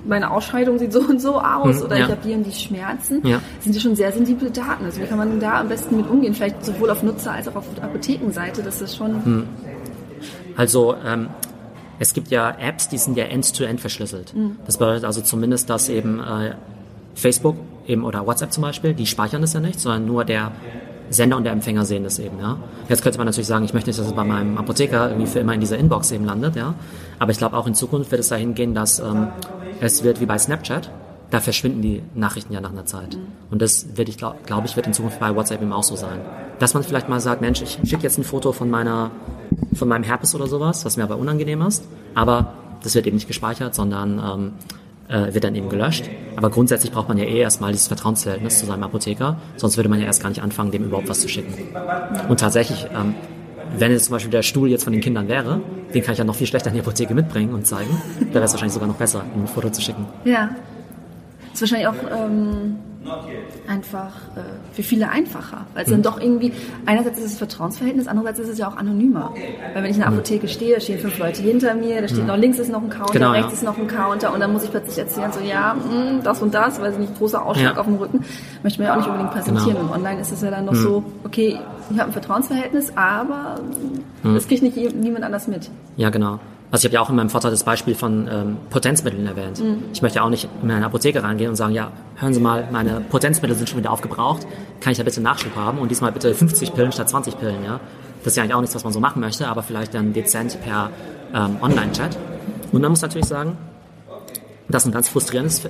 meine 0.05 0.31
Ausscheidung 0.31 0.79
sieht 0.79 0.93
so 0.93 1.01
und 1.01 1.21
so 1.21 1.39
aus 1.39 1.77
mhm, 1.77 1.83
oder 1.83 1.97
ja. 1.97 2.05
ich 2.05 2.11
habe 2.11 2.21
hier 2.23 2.35
und 2.35 2.43
die 2.45 2.51
Schmerzen. 2.51 3.25
Ja. 3.25 3.39
Das 3.55 3.63
sind 3.63 3.75
ja 3.75 3.81
schon 3.81 3.95
sehr 3.95 4.11
sensible 4.11 4.51
Daten. 4.51 4.85
Also 4.85 5.01
wie 5.01 5.05
kann 5.05 5.17
man 5.17 5.39
da 5.39 5.59
am 5.61 5.69
besten 5.69 5.97
mit 5.97 6.09
umgehen? 6.09 6.33
Vielleicht 6.33 6.63
sowohl 6.65 6.89
auf 6.89 7.03
Nutzer- 7.03 7.31
als 7.31 7.47
auch 7.47 7.55
auf 7.55 7.65
Apothekenseite, 7.81 8.61
das 8.63 8.81
ist 8.81 8.97
schon... 8.97 9.11
Mhm. 9.23 9.47
Also 10.55 10.95
ähm, 11.05 11.29
es 11.99 12.13
gibt 12.13 12.29
ja 12.29 12.55
Apps, 12.59 12.89
die 12.89 12.97
sind 12.97 13.17
ja 13.17 13.25
end-to-end 13.25 13.79
-end 13.79 13.81
verschlüsselt. 13.81 14.35
Mhm. 14.35 14.57
Das 14.65 14.77
bedeutet 14.77 15.05
also 15.05 15.21
zumindest, 15.21 15.69
dass 15.69 15.89
eben 15.89 16.19
äh, 16.19 16.55
Facebook 17.15 17.55
eben 17.87 18.03
oder 18.03 18.25
WhatsApp 18.25 18.51
zum 18.51 18.63
Beispiel, 18.63 18.93
die 18.93 19.05
speichern 19.05 19.41
das 19.41 19.53
ja 19.53 19.59
nicht, 19.59 19.79
sondern 19.79 20.05
nur 20.05 20.25
der 20.25 20.51
Sender 21.09 21.37
und 21.37 21.43
der 21.43 21.53
Empfänger 21.53 21.85
sehen 21.85 22.03
das 22.03 22.17
eben, 22.19 22.39
ja. 22.39 22.57
Jetzt 22.89 23.03
könnte 23.03 23.17
man 23.17 23.27
natürlich 23.27 23.47
sagen, 23.47 23.65
ich 23.65 23.73
möchte 23.73 23.89
nicht, 23.89 23.99
dass 23.99 24.07
es 24.07 24.13
bei 24.13 24.23
meinem 24.23 24.57
Apotheker 24.57 25.09
irgendwie 25.09 25.27
für 25.27 25.39
immer 25.39 25.53
in 25.53 25.59
dieser 25.59 25.77
Inbox 25.77 26.11
eben 26.11 26.25
landet, 26.25 26.55
ja. 26.55 26.73
Aber 27.19 27.31
ich 27.31 27.37
glaube 27.37 27.55
auch 27.55 27.67
in 27.67 27.75
Zukunft 27.75 28.11
wird 28.11 28.21
es 28.21 28.29
dahin 28.29 28.55
gehen, 28.55 28.73
dass 28.73 28.99
ähm, 28.99 29.27
es 29.83 30.03
wird 30.03 30.21
wie 30.21 30.25
bei 30.25 30.37
Snapchat, 30.37 30.89
da 31.29 31.41
verschwinden 31.41 31.81
die 31.81 32.01
Nachrichten 32.15 32.53
ja 32.53 32.61
nach 32.61 32.71
einer 32.71 32.85
Zeit. 32.85 33.17
Und 33.51 33.61
das 33.61 33.97
wird, 33.97 34.07
ich 34.07 34.17
glaube 34.17 34.37
glaub 34.45 34.63
ich, 34.63 34.75
wird 34.75 34.87
in 34.87 34.93
Zukunft 34.93 35.19
bei 35.19 35.35
WhatsApp 35.35 35.61
eben 35.61 35.73
auch 35.73 35.83
so 35.83 35.95
sein. 35.97 36.21
Dass 36.59 36.73
man 36.73 36.83
vielleicht 36.83 37.09
mal 37.09 37.19
sagt, 37.19 37.41
Mensch, 37.41 37.61
ich 37.61 37.79
schicke 37.83 38.03
jetzt 38.03 38.17
ein 38.17 38.23
Foto 38.23 38.53
von 38.53 38.69
meiner, 38.69 39.11
von 39.73 39.87
meinem 39.89 40.03
Herpes 40.03 40.35
oder 40.35 40.47
sowas, 40.47 40.85
was 40.85 40.95
mir 40.95 41.03
aber 41.03 41.17
unangenehm 41.17 41.61
ist, 41.63 41.83
aber 42.15 42.53
das 42.81 42.95
wird 42.95 43.07
eben 43.07 43.15
nicht 43.15 43.27
gespeichert, 43.27 43.75
sondern 43.75 44.19
ähm, 44.19 44.53
äh, 45.09 45.33
wird 45.33 45.43
dann 45.43 45.55
eben 45.55 45.67
gelöscht. 45.67 46.09
Aber 46.37 46.49
grundsätzlich 46.49 46.91
braucht 46.93 47.09
man 47.09 47.17
ja 47.17 47.25
eh 47.25 47.39
erstmal 47.39 47.71
dieses 47.71 47.87
Vertrauensverhältnis 47.87 48.59
zu 48.59 48.65
seinem 48.65 48.83
Apotheker, 48.83 49.37
sonst 49.57 49.75
würde 49.75 49.89
man 49.89 49.99
ja 49.99 50.05
erst 50.05 50.21
gar 50.21 50.29
nicht 50.29 50.41
anfangen, 50.41 50.71
dem 50.71 50.85
überhaupt 50.85 51.09
was 51.09 51.19
zu 51.19 51.27
schicken. 51.27 51.53
Und 52.29 52.39
tatsächlich, 52.39 52.87
ähm, 52.95 53.15
wenn 53.77 53.91
jetzt 53.91 54.05
zum 54.05 54.13
Beispiel 54.13 54.31
der 54.31 54.43
Stuhl 54.43 54.69
jetzt 54.69 54.83
von 54.83 54.93
den 54.93 55.01
Kindern 55.01 55.27
wäre, 55.27 55.61
den 55.93 56.03
kann 56.03 56.13
ich 56.13 56.19
ja 56.19 56.23
noch 56.23 56.35
viel 56.35 56.47
schlechter 56.47 56.69
in 56.69 56.75
die 56.75 56.81
Apotheke 56.81 57.13
mitbringen 57.13 57.53
und 57.53 57.65
zeigen. 57.65 58.01
Da 58.19 58.35
wäre 58.35 58.45
es 58.45 58.53
wahrscheinlich 58.53 58.73
sogar 58.73 58.87
noch 58.87 58.95
besser, 58.95 59.23
ein 59.35 59.47
Foto 59.47 59.69
zu 59.69 59.81
schicken. 59.81 60.05
Ja. 60.25 60.49
Ist 61.53 61.61
wahrscheinlich 61.61 61.87
auch 61.87 61.93
ähm, 62.11 62.77
einfach 63.67 64.13
äh, 64.35 64.41
für 64.71 64.83
viele 64.83 65.09
einfacher. 65.09 65.65
Weil 65.73 65.83
es 65.83 65.89
mhm. 65.89 65.93
dann 65.93 66.03
doch 66.03 66.21
irgendwie, 66.21 66.53
einerseits 66.85 67.19
ist 67.19 67.25
es 67.25 67.37
Vertrauensverhältnis, 67.37 68.07
andererseits 68.07 68.39
ist 68.39 68.49
es 68.49 68.57
ja 68.57 68.67
auch 68.67 68.77
anonymer. 68.77 69.33
Weil 69.73 69.83
wenn 69.83 69.91
ich 69.91 69.97
in 69.97 70.01
der 70.01 70.09
mhm. 70.09 70.17
Apotheke 70.17 70.47
stehe, 70.47 70.75
da 70.75 70.81
stehen 70.81 70.99
fünf 70.99 71.17
Leute 71.17 71.41
hinter 71.41 71.75
mir, 71.75 72.01
da 72.01 72.07
steht 72.07 72.21
mhm. 72.21 72.27
noch 72.27 72.37
links 72.37 72.59
ist 72.59 72.71
noch 72.71 72.81
ein 72.81 72.89
Counter, 72.89 73.13
genau, 73.13 73.31
rechts 73.31 73.47
ja. 73.47 73.53
ist 73.53 73.63
noch 73.63 73.77
ein 73.77 73.87
Counter 73.87 74.33
und 74.33 74.39
dann 74.39 74.53
muss 74.53 74.63
ich 74.63 74.71
plötzlich 74.71 74.97
erzählen, 74.97 75.31
so 75.31 75.41
ja, 75.41 75.75
mh, 75.75 76.21
das 76.23 76.41
und 76.41 76.53
das, 76.53 76.79
weil 76.81 76.91
es 76.91 76.97
nicht 76.97 77.17
großer 77.17 77.43
Ausschlag 77.43 77.75
ja. 77.75 77.79
auf 77.79 77.85
dem 77.85 77.95
Rücken, 77.95 78.23
möchte 78.63 78.79
man 78.79 78.87
ja 78.87 78.93
auch 78.93 78.97
nicht 78.97 79.07
unbedingt 79.07 79.31
präsentieren. 79.31 79.77
Genau. 79.77 79.87
Im 79.87 79.91
Online 79.91 80.21
ist 80.21 80.31
es 80.31 80.41
ja 80.41 80.51
dann 80.51 80.65
noch 80.65 80.73
mhm. 80.73 80.77
so, 80.77 81.03
okay, 81.23 81.59
ich 81.89 81.99
habe 81.99 82.09
ein 82.09 82.13
Vertrauensverhältnis, 82.13 82.91
aber 82.95 83.59
mhm. 84.23 84.35
das 84.35 84.47
kriegt 84.47 84.63
nicht 84.63 84.75
niemand 84.95 85.23
anders 85.23 85.47
mit. 85.47 85.69
Ja, 85.97 86.09
genau. 86.09 86.39
Also 86.71 86.81
ich 86.81 86.85
habe 86.85 86.95
ja 86.95 87.01
auch 87.01 87.09
in 87.09 87.15
meinem 87.15 87.29
Vortrag 87.29 87.51
das 87.51 87.63
Beispiel 87.63 87.93
von 87.93 88.27
ähm, 88.27 88.57
Potenzmitteln 88.71 89.27
erwähnt. 89.27 89.59
Mhm. 89.59 89.83
Ich 89.93 90.01
möchte 90.01 90.17
ja 90.17 90.23
auch 90.23 90.29
nicht 90.29 90.49
in 90.63 90.71
eine 90.71 90.85
Apotheke 90.85 91.21
reingehen 91.21 91.51
und 91.51 91.55
sagen, 91.55 91.73
ja, 91.73 91.91
hören 92.15 92.33
Sie 92.33 92.39
mal, 92.39 92.67
meine 92.71 92.99
Potenzmittel 93.01 93.55
sind 93.55 93.69
schon 93.69 93.77
wieder 93.77 93.91
aufgebraucht, 93.91 94.47
kann 94.79 94.91
ich 94.91 94.97
da 94.97 95.03
bitte 95.03 95.21
Nachschub 95.21 95.55
haben 95.55 95.77
und 95.77 95.91
diesmal 95.91 96.11
bitte 96.11 96.33
50 96.33 96.73
Pillen 96.73 96.91
statt 96.91 97.09
20 97.09 97.37
Pillen, 97.37 97.63
ja. 97.63 97.79
Das 98.23 98.33
ist 98.33 98.37
ja 98.37 98.43
eigentlich 98.43 98.55
auch 98.55 98.61
nichts, 98.61 98.73
was 98.73 98.83
man 98.83 98.91
so 98.91 98.99
machen 98.99 99.19
möchte, 99.19 99.47
aber 99.47 99.61
vielleicht 99.61 99.93
dann 99.93 100.13
dezent 100.13 100.59
per 100.61 100.89
ähm, 101.33 101.57
Online-Chat. 101.61 102.17
Und 102.71 102.81
man 102.81 102.89
muss 102.89 103.01
natürlich 103.01 103.27
sagen, 103.27 103.57
dass 104.67 104.85
ein 104.85 104.91
ganz 104.91 105.09
frustrierendes 105.09 105.61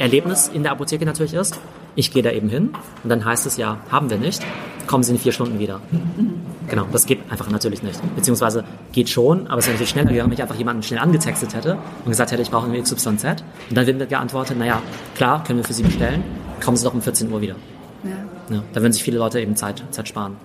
Erlebnis 0.00 0.48
in 0.48 0.62
der 0.62 0.72
Apotheke 0.72 1.04
natürlich 1.04 1.34
ist. 1.34 1.60
Ich 1.94 2.10
gehe 2.10 2.22
da 2.22 2.30
eben 2.30 2.48
hin 2.48 2.70
und 3.04 3.10
dann 3.10 3.24
heißt 3.24 3.46
es 3.46 3.58
ja, 3.58 3.78
haben 3.90 4.08
wir 4.08 4.16
nicht, 4.16 4.42
kommen 4.86 5.04
Sie 5.04 5.12
in 5.12 5.18
vier 5.18 5.32
Stunden 5.32 5.58
wieder. 5.58 5.80
Genau, 6.68 6.86
das 6.92 7.04
geht 7.04 7.18
einfach 7.28 7.50
natürlich 7.50 7.82
nicht. 7.82 8.00
Beziehungsweise 8.14 8.62
geht 8.92 9.08
schon, 9.08 9.48
aber 9.48 9.58
es 9.58 9.66
wäre 9.66 9.72
natürlich 9.72 9.90
schneller 9.90 10.10
wenn 10.10 10.30
ich 10.30 10.40
einfach 10.40 10.54
jemanden 10.54 10.84
schnell 10.84 11.00
angetextet 11.00 11.52
hätte 11.52 11.78
und 12.04 12.10
gesagt 12.10 12.30
hätte, 12.30 12.42
ich 12.42 12.50
brauche 12.52 12.68
irgendwie 12.68 12.82
XYZ. 12.82 13.08
Und 13.24 13.24
dann 13.72 13.86
wird 13.88 13.98
mir 13.98 14.06
geantwortet, 14.06 14.56
naja, 14.56 14.80
klar, 15.16 15.42
können 15.42 15.58
wir 15.58 15.64
für 15.64 15.72
Sie 15.72 15.82
bestellen, 15.82 16.22
kommen 16.64 16.76
Sie 16.76 16.84
doch 16.84 16.94
um 16.94 17.02
14 17.02 17.32
Uhr 17.32 17.40
wieder. 17.40 17.56
Ja. 18.04 18.54
ja 18.54 18.62
da 18.72 18.80
würden 18.82 18.92
sich 18.92 19.02
viele 19.02 19.18
Leute 19.18 19.40
eben 19.40 19.56
Zeit, 19.56 19.82
Zeit 19.90 20.06
sparen. 20.06 20.36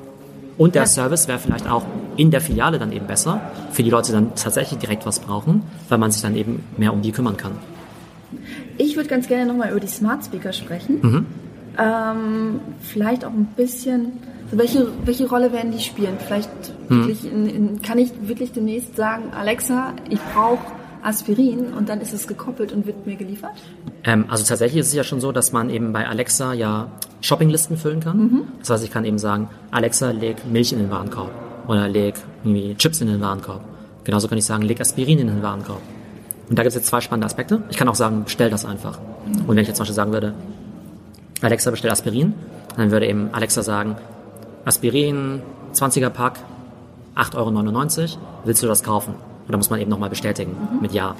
Und 0.58 0.74
der 0.74 0.84
ja. 0.84 0.88
Service 0.88 1.28
wäre 1.28 1.38
vielleicht 1.38 1.70
auch 1.70 1.84
in 2.18 2.32
der 2.32 2.42
Filiale 2.42 2.80
dann 2.80 2.92
eben 2.92 3.06
besser, 3.06 3.40
für 3.72 3.84
die 3.84 3.92
Leute, 3.92 4.08
die 4.08 4.14
dann 4.14 4.34
tatsächlich 4.34 4.80
direkt 4.80 5.06
was 5.06 5.20
brauchen, 5.20 5.62
weil 5.90 6.00
man 6.00 6.10
sich 6.10 6.24
dann 6.24 6.36
eben 6.36 6.64
mehr 6.76 6.92
um 6.92 7.04
die 7.04 7.12
kümmern 7.12 7.38
kann. 7.38 7.52
Ich 8.78 8.96
würde 8.96 9.10
ganz 9.10 9.28
gerne 9.28 9.46
nochmal 9.46 9.72
über 9.72 9.80
die 9.80 9.88
Smart 9.88 10.26
Speaker 10.26 10.54
sprechen. 10.54 11.00
Mhm. 11.02 11.26
Ähm, 11.78 12.60
vielleicht 12.82 13.26
auch 13.26 13.34
ein 13.34 13.48
bisschen 13.56 14.14
welche, 14.52 14.88
welche 15.06 15.28
Rolle 15.28 15.52
werden 15.52 15.72
die 15.72 15.80
spielen? 15.80 16.18
Vielleicht 16.26 16.50
hm. 16.88 17.00
wirklich 17.00 17.26
in, 17.26 17.48
in, 17.48 17.82
kann 17.82 17.98
ich 17.98 18.12
wirklich 18.22 18.52
demnächst 18.52 18.96
sagen, 18.96 19.32
Alexa, 19.36 19.94
ich 20.10 20.20
brauche 20.34 20.66
Aspirin 21.04 21.74
und 21.78 21.90
dann 21.90 22.02
ist 22.02 22.14
es 22.14 22.28
gekoppelt 22.28 22.72
und 22.72 22.86
wird 22.86 23.06
mir 23.06 23.16
geliefert? 23.16 23.54
Ähm, 24.04 24.26
also 24.28 24.44
tatsächlich 24.44 24.82
ist 24.82 24.88
es 24.88 24.94
ja 24.94 25.04
schon 25.04 25.20
so, 25.20 25.32
dass 25.32 25.52
man 25.52 25.70
eben 25.70 25.94
bei 25.94 26.08
Alexa 26.08 26.54
ja 26.54 26.92
Shoppinglisten 27.22 27.78
füllen 27.78 28.00
kann. 28.00 28.18
Mhm. 28.18 28.42
Das 28.60 28.70
heißt, 28.72 28.84
ich 28.84 28.92
kann 28.92 29.06
eben 29.06 29.18
sagen, 29.18 29.50
Alexa, 29.72 30.12
leg 30.12 30.38
Milch 30.52 30.74
in 30.74 30.80
den 30.80 30.90
Warenkorb 30.90 31.32
oder 31.68 31.88
leg 31.88 32.16
irgendwie 32.44 32.76
Chips 32.76 33.02
in 33.02 33.08
den 33.08 33.22
Warenkorb. 33.22 33.62
Genauso 34.04 34.28
kann 34.28 34.38
ich 34.38 34.46
sagen, 34.46 34.64
leg 34.64 34.80
Aspirin 34.80 35.20
in 35.20 35.28
den 35.28 35.42
Warenkorb. 35.42 35.82
Und 36.50 36.58
da 36.58 36.64
gibt 36.64 36.70
es 36.70 36.76
jetzt 36.76 36.88
zwei 36.88 37.02
spannende 37.02 37.26
Aspekte. 37.26 37.64
Ich 37.70 37.78
kann 37.78 37.90
auch 37.90 37.96
sagen, 37.96 38.24
bestell 38.24 38.50
das 38.50 38.66
einfach. 38.66 39.00
Und 39.26 39.48
wenn 39.48 39.58
ich 39.58 39.68
jetzt 39.68 39.78
zum 39.78 39.84
Beispiel 39.84 39.96
sagen 39.96 40.14
würde, 40.14 40.34
Alexa, 41.42 41.72
bestell 41.72 41.92
Aspirin, 41.92 42.34
dann 42.78 42.92
würde 42.92 43.08
eben 43.08 43.30
Alexa 43.32 43.64
sagen, 43.64 43.96
Aspirin, 44.64 45.42
20er 45.74 46.10
Pack, 46.10 46.40
8,99 47.16 48.02
Euro. 48.02 48.22
Willst 48.46 48.64
du 48.64 48.68
das 48.68 48.84
kaufen? 48.84 49.16
Oder 49.48 49.58
muss 49.58 49.70
man 49.70 49.80
eben 49.80 49.90
nochmal 49.90 50.10
bestätigen 50.10 50.52
mhm. 50.52 50.82
mit 50.82 50.94
Ja. 50.94 51.16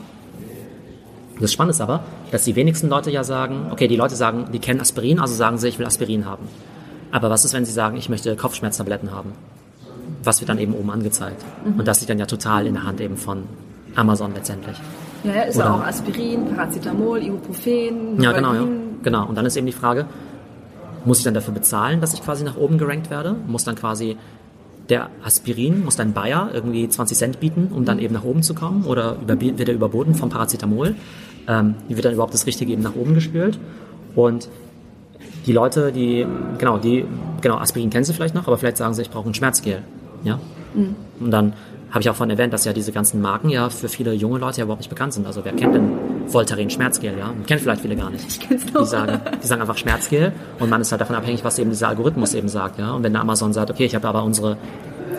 Das 1.40 1.52
Spannende 1.52 1.72
ist 1.72 1.82
aber, 1.82 2.02
dass 2.32 2.46
die 2.46 2.56
wenigsten 2.56 2.88
Leute 2.88 3.12
ja 3.12 3.24
sagen, 3.26 3.68
okay, 3.72 3.90
die 3.90 3.98
Leute 3.98 4.16
sagen, 4.16 4.46
die 4.54 4.60
kennen 4.60 4.80
Aspirin, 4.80 5.20
also 5.20 5.36
sagen 5.36 5.58
sie, 5.58 5.68
ich 5.68 5.78
will 5.78 5.86
Aspirin 5.86 6.26
haben. 6.26 6.48
Aber 7.12 7.30
was 7.30 7.44
ist, 7.44 7.54
wenn 7.54 7.66
sie 7.66 7.74
sagen, 7.74 7.98
ich 7.98 8.08
möchte 8.08 8.36
Kopfschmerztabletten 8.38 9.12
haben? 9.12 9.34
Was 10.24 10.40
wird 10.40 10.50
dann 10.50 10.60
eben 10.60 10.74
oben 10.74 10.90
angezeigt? 10.92 11.44
Mhm. 11.66 11.80
Und 11.80 11.88
das 11.88 12.00
liegt 12.00 12.10
dann 12.10 12.20
ja 12.20 12.26
total 12.26 12.68
in 12.68 12.76
der 12.76 12.84
Hand 12.84 13.02
eben 13.02 13.18
von 13.18 13.44
Amazon 13.96 14.34
letztendlich. 14.34 14.78
Ja, 15.26 15.42
ist 15.44 15.56
Oder, 15.56 15.66
ja 15.66 15.74
auch 15.74 15.86
Aspirin, 15.86 16.46
Paracetamol, 16.46 17.24
Ibuprofen, 17.24 18.22
Ja, 18.22 18.32
genau, 18.32 18.54
ja. 18.54 18.64
genau. 19.04 19.28
Und 19.28 19.36
dann 19.36 19.46
ist 19.46 19.58
eben 19.58 19.66
die 19.66 19.74
Frage, 19.74 20.06
muss 21.06 21.20
ich 21.20 21.24
dann 21.24 21.34
dafür 21.34 21.54
bezahlen, 21.54 22.02
dass 22.02 22.14
ich 22.14 22.22
quasi 22.22 22.44
nach 22.44 22.58
oben 22.58 22.78
gerankt 22.78 23.10
werde? 23.10 23.36
Muss 23.48 23.64
dann 23.64 23.76
quasi 23.76 24.18
der 24.90 25.10
Aspirin, 25.24 25.84
muss 25.84 25.96
dann 25.96 26.14
Bayer 26.14 26.50
irgendwie 26.54 26.88
20 26.88 27.18
Cent 27.18 27.40
bieten, 27.40 27.72
um 27.74 27.86
dann 27.86 28.00
eben 28.00 28.14
nach 28.14 28.24
oben 28.24 28.44
zu 28.44 28.54
kommen? 28.54 28.86
Oder 28.86 29.18
wird 29.28 29.68
er 29.68 29.74
überboten 29.74 30.16
vom 30.16 30.30
Paracetamol? 30.30 30.96
Ähm, 31.48 31.76
wie 31.88 31.96
wird 31.96 32.06
dann 32.06 32.14
überhaupt 32.14 32.34
das 32.34 32.46
Richtige 32.46 32.74
eben 32.74 32.82
nach 32.82 32.96
oben 32.96 33.14
gespült? 33.14 33.60
Und 34.16 34.50
die 35.46 35.54
Leute, 35.54 35.92
die, 35.92 36.26
genau, 36.58 36.78
die, 36.78 37.06
genau, 37.42 37.58
Aspirin 37.58 37.90
kennen 37.90 38.04
sie 38.04 38.14
vielleicht 38.14 38.36
noch, 38.36 38.48
aber 38.48 38.58
vielleicht 38.58 38.78
sagen 38.78 38.94
sie, 38.94 39.04
ich 39.04 39.12
brauche 39.12 39.30
ein 39.30 39.34
Schmerzgel. 39.34 39.84
Ja? 40.24 40.40
Mhm. 40.74 40.96
Und 41.20 41.32
dann 41.32 41.54
habe 41.96 42.02
ich 42.02 42.10
auch 42.10 42.16
vorhin 42.16 42.32
erwähnt, 42.32 42.52
dass 42.52 42.66
ja 42.66 42.74
diese 42.74 42.92
ganzen 42.92 43.22
Marken 43.22 43.48
ja 43.48 43.70
für 43.70 43.88
viele 43.88 44.12
junge 44.12 44.38
Leute 44.38 44.58
ja 44.58 44.66
überhaupt 44.66 44.82
nicht 44.82 44.90
bekannt 44.90 45.14
sind. 45.14 45.26
Also 45.26 45.46
wer 45.46 45.54
kennt 45.54 45.76
denn 45.76 45.94
Voltaren 46.28 46.70
Schmerzgel, 46.70 47.18
ja? 47.18 47.34
Kennt 47.48 47.62
vielleicht 47.62 47.84
viele 47.84 47.96
gar 47.96 48.10
nicht. 48.10 48.28
Ich 48.28 48.38
kenn's 48.38 48.66
noch. 48.74 48.82
Die 48.82 48.88
sagen, 48.88 49.22
die 49.42 49.48
sagen 49.48 49.62
einfach 49.62 49.78
Schmerzgel 49.78 50.34
und 50.60 50.70
man 50.70 50.82
ist 50.82 50.92
halt 50.92 51.00
davon 51.00 51.16
abhängig, 51.16 51.46
was 51.46 51.58
eben 51.58 51.70
dieser 51.70 51.88
Algorithmus 51.88 52.34
eben 52.34 52.50
sagt, 52.50 52.80
ja? 52.80 52.92
Und 52.92 53.04
wenn 53.04 53.14
der 53.14 53.22
Amazon 53.22 53.54
sagt, 53.54 53.72
okay, 53.72 53.86
ich 53.86 53.96
habe 53.96 54.10
aber 54.10 54.26
unsere 54.26 54.58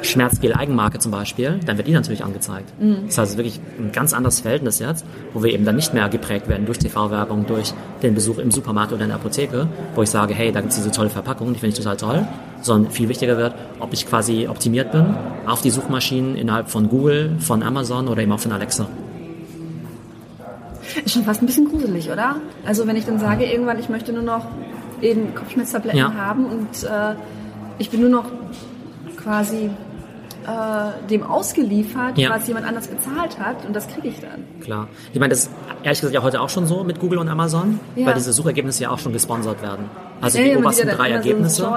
Schmerzgel-Eigenmarke 0.02 0.98
zum 0.98 1.12
Beispiel, 1.12 1.60
dann 1.64 1.76
wird 1.76 1.88
die 1.88 1.92
natürlich 1.92 2.24
angezeigt. 2.24 2.72
Mhm. 2.80 3.06
Das 3.06 3.18
heißt, 3.18 3.28
es 3.28 3.30
ist 3.30 3.36
wirklich 3.38 3.60
ein 3.78 3.92
ganz 3.92 4.12
anderes 4.12 4.40
Verhältnis 4.40 4.78
jetzt, 4.78 5.04
wo 5.32 5.42
wir 5.42 5.52
eben 5.52 5.64
dann 5.64 5.76
nicht 5.76 5.94
mehr 5.94 6.08
geprägt 6.08 6.48
werden 6.48 6.66
durch 6.66 6.78
TV-Werbung, 6.78 7.46
durch 7.46 7.72
den 8.02 8.14
Besuch 8.14 8.38
im 8.38 8.50
Supermarkt 8.50 8.92
oder 8.92 9.02
in 9.02 9.08
der 9.08 9.16
Apotheke, 9.16 9.68
wo 9.94 10.02
ich 10.02 10.10
sage, 10.10 10.34
hey, 10.34 10.52
da 10.52 10.60
gibt 10.60 10.72
es 10.72 10.76
diese 10.78 10.90
tolle 10.90 11.10
Verpackung, 11.10 11.52
die 11.52 11.60
finde 11.60 11.76
ich 11.76 11.78
total 11.78 11.96
toll, 11.96 12.28
sondern 12.62 12.92
viel 12.92 13.08
wichtiger 13.08 13.36
wird, 13.36 13.54
ob 13.80 13.92
ich 13.92 14.06
quasi 14.06 14.48
optimiert 14.48 14.92
bin 14.92 15.14
auf 15.46 15.62
die 15.62 15.70
Suchmaschinen 15.70 16.36
innerhalb 16.36 16.68
von 16.68 16.88
Google, 16.88 17.36
von 17.38 17.62
Amazon 17.62 18.08
oder 18.08 18.22
eben 18.22 18.32
auch 18.32 18.40
von 18.40 18.52
Alexa. 18.52 18.88
Ist 21.04 21.12
schon 21.12 21.24
fast 21.24 21.42
ein 21.42 21.46
bisschen 21.46 21.68
gruselig, 21.68 22.10
oder? 22.10 22.36
Also 22.64 22.86
wenn 22.86 22.96
ich 22.96 23.04
dann 23.04 23.18
sage, 23.18 23.44
irgendwann, 23.44 23.78
ich 23.78 23.88
möchte 23.88 24.12
nur 24.12 24.22
noch 24.22 24.46
eben 25.02 25.34
Kopfschmerztabletten 25.34 25.98
ja. 25.98 26.14
haben 26.14 26.46
und 26.46 26.84
äh, 26.84 27.14
ich 27.78 27.90
bin 27.90 28.00
nur 28.00 28.10
noch 28.10 28.24
quasi 29.16 29.70
äh, 30.46 31.08
dem 31.08 31.22
ausgeliefert, 31.22 32.18
ja. 32.18 32.30
was 32.30 32.46
jemand 32.46 32.66
anders 32.66 32.88
bezahlt 32.88 33.38
hat 33.38 33.64
und 33.66 33.74
das 33.74 33.88
kriege 33.88 34.08
ich 34.08 34.20
dann. 34.20 34.44
Klar. 34.60 34.88
Ich 35.12 35.18
meine, 35.18 35.30
das 35.30 35.40
ist 35.40 35.50
ehrlich 35.82 36.00
gesagt 36.00 36.14
ja 36.14 36.22
heute 36.22 36.40
auch 36.40 36.48
schon 36.48 36.66
so 36.66 36.84
mit 36.84 37.00
Google 37.00 37.18
und 37.18 37.28
Amazon, 37.28 37.80
ja. 37.96 38.06
weil 38.06 38.14
diese 38.14 38.32
Suchergebnisse 38.32 38.84
ja 38.84 38.90
auch 38.90 38.98
schon 38.98 39.12
gesponsert 39.12 39.60
werden. 39.62 39.90
Also 40.20 40.38
ja, 40.38 40.44
die 40.44 40.56
obersten 40.56 40.88
drei 40.88 41.10
Ergebnisse. 41.10 41.62
So 41.62 41.76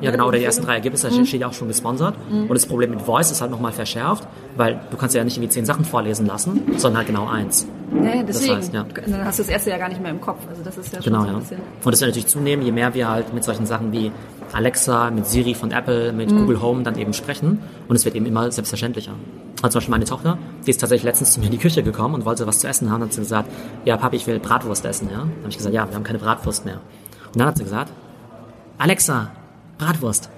ja, 0.00 0.10
genau, 0.10 0.28
oder 0.28 0.38
die 0.38 0.44
ersten 0.44 0.64
drei 0.64 0.74
Ergebnisse 0.74 1.10
mhm. 1.10 1.24
steht 1.24 1.40
ja 1.40 1.48
auch 1.48 1.52
schon 1.52 1.68
gesponsert. 1.68 2.14
Mhm. 2.30 2.42
Und 2.42 2.54
das 2.54 2.66
Problem 2.66 2.90
mit 2.90 3.02
Voice 3.02 3.30
ist 3.30 3.40
halt 3.40 3.50
nochmal 3.50 3.72
verschärft, 3.72 4.28
weil 4.56 4.80
du 4.90 4.96
kannst 4.96 5.14
ja 5.14 5.24
nicht 5.24 5.36
irgendwie 5.36 5.50
zehn 5.50 5.64
Sachen 5.64 5.84
vorlesen 5.84 6.26
lassen, 6.26 6.62
sondern 6.76 6.98
halt 6.98 7.06
genau 7.06 7.26
eins. 7.26 7.66
Ja, 8.04 8.22
deswegen. 8.22 8.26
Das 8.26 8.48
heißt, 8.48 8.74
ja. 8.74 8.86
Dann 9.06 9.24
hast 9.24 9.38
du 9.38 9.42
das 9.42 9.50
erste 9.50 9.70
ja 9.70 9.78
gar 9.78 9.88
nicht 9.88 10.00
mehr 10.00 10.10
im 10.10 10.20
Kopf. 10.20 10.40
Also 10.48 10.62
das 10.62 10.76
ist 10.76 10.92
ja 10.92 11.02
schon 11.02 11.12
genau, 11.12 11.24
so 11.24 11.28
ein 11.28 11.38
bisschen. 11.40 11.58
Und 11.58 11.92
das 11.92 12.00
wird 12.00 12.10
natürlich 12.10 12.26
zunehmen, 12.26 12.64
je 12.64 12.72
mehr 12.72 12.94
wir 12.94 13.08
halt 13.08 13.32
mit 13.32 13.44
solchen 13.44 13.66
Sachen 13.66 13.92
wie 13.92 14.12
Alexa, 14.52 15.10
mit 15.10 15.26
Siri 15.26 15.54
von 15.54 15.70
Apple, 15.70 16.12
mit 16.12 16.30
mhm. 16.30 16.38
Google 16.38 16.62
Home 16.62 16.82
dann 16.82 16.98
eben 16.98 17.12
sprechen. 17.12 17.60
Und 17.88 17.96
es 17.96 18.04
wird 18.04 18.14
eben 18.14 18.26
immer 18.26 18.50
selbstverständlicher. 18.50 19.12
Also 19.62 19.72
zum 19.72 19.78
Beispiel 19.78 19.90
meine 19.90 20.04
Tochter, 20.04 20.38
die 20.66 20.70
ist 20.70 20.80
tatsächlich 20.80 21.04
letztens 21.04 21.32
zu 21.32 21.40
mir 21.40 21.46
in 21.46 21.52
die 21.52 21.58
Küche 21.58 21.82
gekommen 21.82 22.14
und 22.14 22.24
wollte 22.24 22.46
was 22.46 22.58
zu 22.58 22.68
essen 22.68 22.90
haben. 22.90 23.00
Dann 23.00 23.08
hat 23.08 23.14
sie 23.14 23.20
gesagt, 23.20 23.50
ja 23.84 23.96
Papi, 23.96 24.16
ich 24.16 24.26
will 24.26 24.38
Bratwurst 24.38 24.84
essen. 24.84 25.08
Ja? 25.10 25.18
Dann 25.18 25.30
habe 25.38 25.48
ich 25.48 25.56
gesagt, 25.56 25.74
ja, 25.74 25.88
wir 25.88 25.94
haben 25.94 26.04
keine 26.04 26.18
Bratwurst 26.18 26.64
mehr. 26.64 26.80
Und 27.26 27.40
dann 27.40 27.48
hat 27.48 27.56
sie 27.56 27.64
gesagt, 27.64 27.92
Alexa, 28.78 29.30
Bratwurst. 29.78 30.30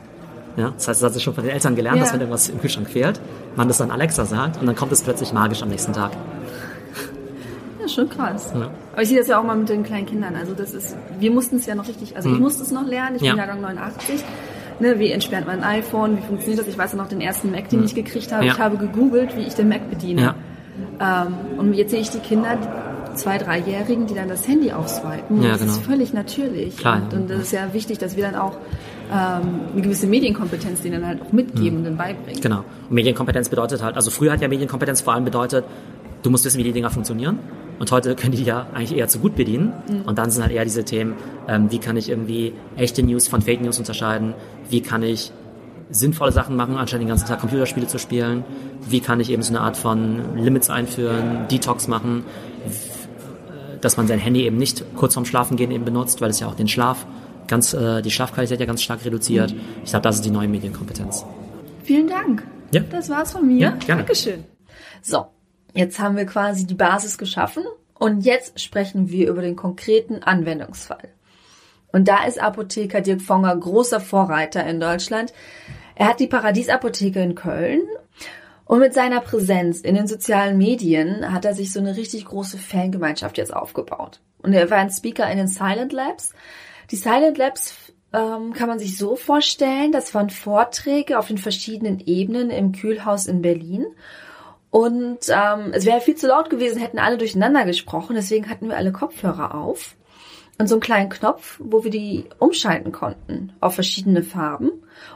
Ja, 0.56 0.70
das 0.70 0.88
heißt, 0.88 1.00
das 1.00 1.06
hat 1.06 1.14
sie 1.14 1.20
schon 1.20 1.34
von 1.34 1.44
den 1.44 1.52
Eltern 1.52 1.76
gelernt, 1.76 1.98
ja. 1.98 2.04
dass 2.04 2.12
wenn 2.12 2.20
irgendwas 2.20 2.48
im 2.48 2.60
Kühlschrank 2.60 2.90
fehlt, 2.90 3.20
man 3.54 3.68
das 3.68 3.78
dann 3.78 3.92
Alexa 3.92 4.24
sagt 4.24 4.60
und 4.60 4.66
dann 4.66 4.74
kommt 4.74 4.90
es 4.90 5.02
plötzlich 5.02 5.32
magisch 5.32 5.62
am 5.62 5.68
nächsten 5.68 5.92
Tag. 5.92 6.10
Ja, 7.88 7.94
schon 7.94 8.08
krass. 8.08 8.52
Ja. 8.54 8.70
Aber 8.92 9.02
ich 9.02 9.08
sehe 9.08 9.18
das 9.18 9.28
ja 9.28 9.38
auch 9.38 9.44
mal 9.44 9.56
mit 9.56 9.68
den 9.68 9.82
kleinen 9.82 10.06
Kindern. 10.06 10.34
Also 10.36 10.54
das 10.54 10.74
ist, 10.74 10.96
wir 11.18 11.30
mussten 11.30 11.56
es 11.56 11.66
ja 11.66 11.74
noch 11.74 11.88
richtig, 11.88 12.16
also 12.16 12.28
mhm. 12.28 12.36
ich 12.36 12.40
musste 12.40 12.62
es 12.62 12.70
noch 12.70 12.86
lernen, 12.86 13.16
ich 13.16 13.22
bin 13.22 13.36
Jahrgang 13.36 13.60
89. 13.60 14.24
Ne, 14.80 14.98
wie 15.00 15.10
entsperrt 15.10 15.44
man 15.44 15.62
ein 15.62 15.80
iPhone, 15.80 16.18
wie 16.18 16.22
funktioniert 16.22 16.60
das? 16.60 16.68
Ich 16.68 16.78
weiß 16.78 16.92
ja 16.92 16.98
noch 16.98 17.08
den 17.08 17.20
ersten 17.20 17.50
Mac, 17.50 17.68
den 17.68 17.80
mhm. 17.80 17.86
ich 17.86 17.94
gekriegt 17.96 18.30
habe. 18.30 18.46
Ja. 18.46 18.52
Ich 18.52 18.58
habe 18.58 18.76
gegoogelt, 18.76 19.36
wie 19.36 19.42
ich 19.42 19.54
den 19.54 19.68
Mac 19.68 19.90
bediene. 19.90 20.34
Ja. 21.00 21.26
Ähm, 21.26 21.34
und 21.58 21.74
jetzt 21.74 21.90
sehe 21.90 22.00
ich 22.00 22.10
die 22.10 22.20
Kinder, 22.20 22.56
zwei, 23.14 23.38
dreijährigen, 23.38 24.06
die 24.06 24.14
dann 24.14 24.28
das 24.28 24.46
Handy 24.46 24.70
aufswipen. 24.70 25.42
Ja, 25.42 25.50
das 25.50 25.60
genau. 25.60 25.72
ist 25.72 25.82
völlig 25.82 26.12
natürlich. 26.12 26.76
Klar, 26.76 27.02
und, 27.02 27.14
und 27.14 27.30
das 27.30 27.40
ist 27.40 27.52
ja 27.52 27.72
wichtig, 27.72 27.98
dass 27.98 28.16
wir 28.16 28.22
dann 28.22 28.36
auch 28.36 28.56
ähm, 29.12 29.60
eine 29.72 29.82
gewisse 29.82 30.06
Medienkompetenz 30.06 30.82
denen 30.82 31.06
halt 31.06 31.22
auch 31.22 31.32
mitgeben 31.32 31.70
mhm. 31.70 31.76
und 31.78 31.84
dann 31.84 31.96
beibringen. 31.96 32.40
Genau. 32.40 32.58
Und 32.58 32.92
Medienkompetenz 32.92 33.48
bedeutet 33.48 33.82
halt, 33.82 33.96
also 33.96 34.10
früher 34.10 34.32
hat 34.32 34.40
ja 34.40 34.48
Medienkompetenz 34.48 35.00
vor 35.00 35.14
allem 35.14 35.24
bedeutet, 35.24 35.64
du 36.22 36.30
musst 36.30 36.44
wissen, 36.44 36.58
wie 36.58 36.64
die 36.64 36.72
Dinger 36.72 36.90
funktionieren. 36.90 37.38
Und 37.78 37.92
heute 37.92 38.16
können 38.16 38.32
die 38.32 38.42
ja 38.42 38.66
eigentlich 38.74 38.96
eher 38.96 39.08
zu 39.08 39.20
gut 39.20 39.36
bedienen. 39.36 39.72
Mhm. 39.88 40.02
Und 40.02 40.18
dann 40.18 40.30
sind 40.30 40.42
halt 40.42 40.52
eher 40.52 40.64
diese 40.64 40.84
Themen, 40.84 41.14
ähm, 41.46 41.70
wie 41.70 41.78
kann 41.78 41.96
ich 41.96 42.08
irgendwie 42.08 42.52
echte 42.76 43.02
News 43.02 43.28
von 43.28 43.40
Fake 43.40 43.60
News 43.60 43.78
unterscheiden? 43.78 44.34
Wie 44.68 44.80
kann 44.80 45.02
ich 45.02 45.32
sinnvolle 45.90 46.32
Sachen 46.32 46.56
machen, 46.56 46.76
anstatt 46.76 47.00
den 47.00 47.08
ganzen 47.08 47.26
Tag 47.26 47.40
Computerspiele 47.40 47.86
zu 47.86 47.98
spielen? 47.98 48.44
Wie 48.88 49.00
kann 49.00 49.20
ich 49.20 49.30
eben 49.30 49.42
so 49.42 49.50
eine 49.50 49.60
Art 49.60 49.76
von 49.76 50.36
Limits 50.36 50.70
einführen, 50.70 51.46
Detox 51.50 51.88
machen? 51.88 52.24
Dass 53.80 53.96
man 53.96 54.08
sein 54.08 54.18
Handy 54.18 54.42
eben 54.42 54.56
nicht 54.56 54.84
kurz 54.96 55.14
vorm 55.14 55.24
Schlafengehen 55.24 55.70
eben 55.70 55.84
benutzt, 55.84 56.20
weil 56.20 56.30
es 56.30 56.40
ja 56.40 56.48
auch 56.48 56.56
den 56.56 56.68
Schlaf 56.68 57.06
ganz, 57.46 57.72
äh, 57.72 58.02
die 58.02 58.10
Schlafqualität 58.10 58.60
ja 58.60 58.66
ganz 58.66 58.82
stark 58.82 59.04
reduziert. 59.04 59.54
Mhm. 59.54 59.60
Ich 59.84 59.90
glaube, 59.90 60.02
das 60.02 60.16
ist 60.16 60.24
die 60.24 60.30
neue 60.30 60.48
Medienkompetenz. 60.48 61.24
Vielen 61.84 62.08
Dank. 62.08 62.44
Ja. 62.72 62.82
Das 62.90 63.08
war's 63.08 63.32
von 63.32 63.46
mir. 63.46 63.58
Ja, 63.58 63.70
gerne. 63.70 64.02
Dankeschön. 64.02 64.44
So, 65.00 65.26
Jetzt 65.78 66.00
haben 66.00 66.16
wir 66.16 66.26
quasi 66.26 66.66
die 66.66 66.74
Basis 66.74 67.18
geschaffen 67.18 67.62
und 67.94 68.22
jetzt 68.22 68.58
sprechen 68.58 69.10
wir 69.10 69.28
über 69.28 69.42
den 69.42 69.54
konkreten 69.54 70.24
Anwendungsfall. 70.24 71.10
Und 71.92 72.08
da 72.08 72.24
ist 72.24 72.42
Apotheker 72.42 73.00
Dirk 73.00 73.22
Fonger 73.22 73.56
großer 73.56 74.00
Vorreiter 74.00 74.66
in 74.66 74.80
Deutschland. 74.80 75.32
Er 75.94 76.08
hat 76.08 76.18
die 76.18 76.26
Paradiesapotheke 76.26 77.22
in 77.22 77.36
Köln 77.36 77.82
Und 78.64 78.80
mit 78.80 78.92
seiner 78.92 79.20
Präsenz 79.20 79.80
in 79.80 79.94
den 79.94 80.08
sozialen 80.08 80.58
Medien 80.58 81.32
hat 81.32 81.44
er 81.44 81.54
sich 81.54 81.72
so 81.72 81.78
eine 81.78 81.96
richtig 81.96 82.24
große 82.24 82.58
Fangemeinschaft 82.58 83.38
jetzt 83.38 83.54
aufgebaut. 83.54 84.20
Und 84.42 84.54
er 84.54 84.68
war 84.70 84.78
ein 84.78 84.90
Speaker 84.90 85.30
in 85.30 85.38
den 85.38 85.46
Silent 85.46 85.92
Labs. 85.92 86.34
Die 86.90 86.96
Silent 86.96 87.38
Labs 87.38 87.92
ähm, 88.12 88.52
kann 88.52 88.68
man 88.68 88.80
sich 88.80 88.98
so 88.98 89.14
vorstellen, 89.14 89.92
das 89.92 90.12
waren 90.12 90.30
Vorträge 90.30 91.20
auf 91.20 91.28
den 91.28 91.38
verschiedenen 91.38 92.00
Ebenen 92.00 92.50
im 92.50 92.72
Kühlhaus 92.72 93.26
in 93.26 93.42
Berlin. 93.42 93.86
Und 94.70 95.18
ähm, 95.28 95.72
es 95.72 95.86
wäre 95.86 96.00
viel 96.00 96.16
zu 96.16 96.28
laut 96.28 96.50
gewesen, 96.50 96.78
hätten 96.78 96.98
alle 96.98 97.16
durcheinander 97.16 97.64
gesprochen, 97.64 98.16
deswegen 98.16 98.50
hatten 98.50 98.68
wir 98.68 98.76
alle 98.76 98.92
Kopfhörer 98.92 99.54
auf 99.54 99.96
und 100.58 100.68
so 100.68 100.74
einen 100.74 100.82
kleinen 100.82 101.08
Knopf, 101.08 101.58
wo 101.62 101.84
wir 101.84 101.90
die 101.90 102.24
umschalten 102.38 102.92
konnten 102.92 103.52
auf 103.60 103.74
verschiedene 103.74 104.22
Farben. 104.22 104.70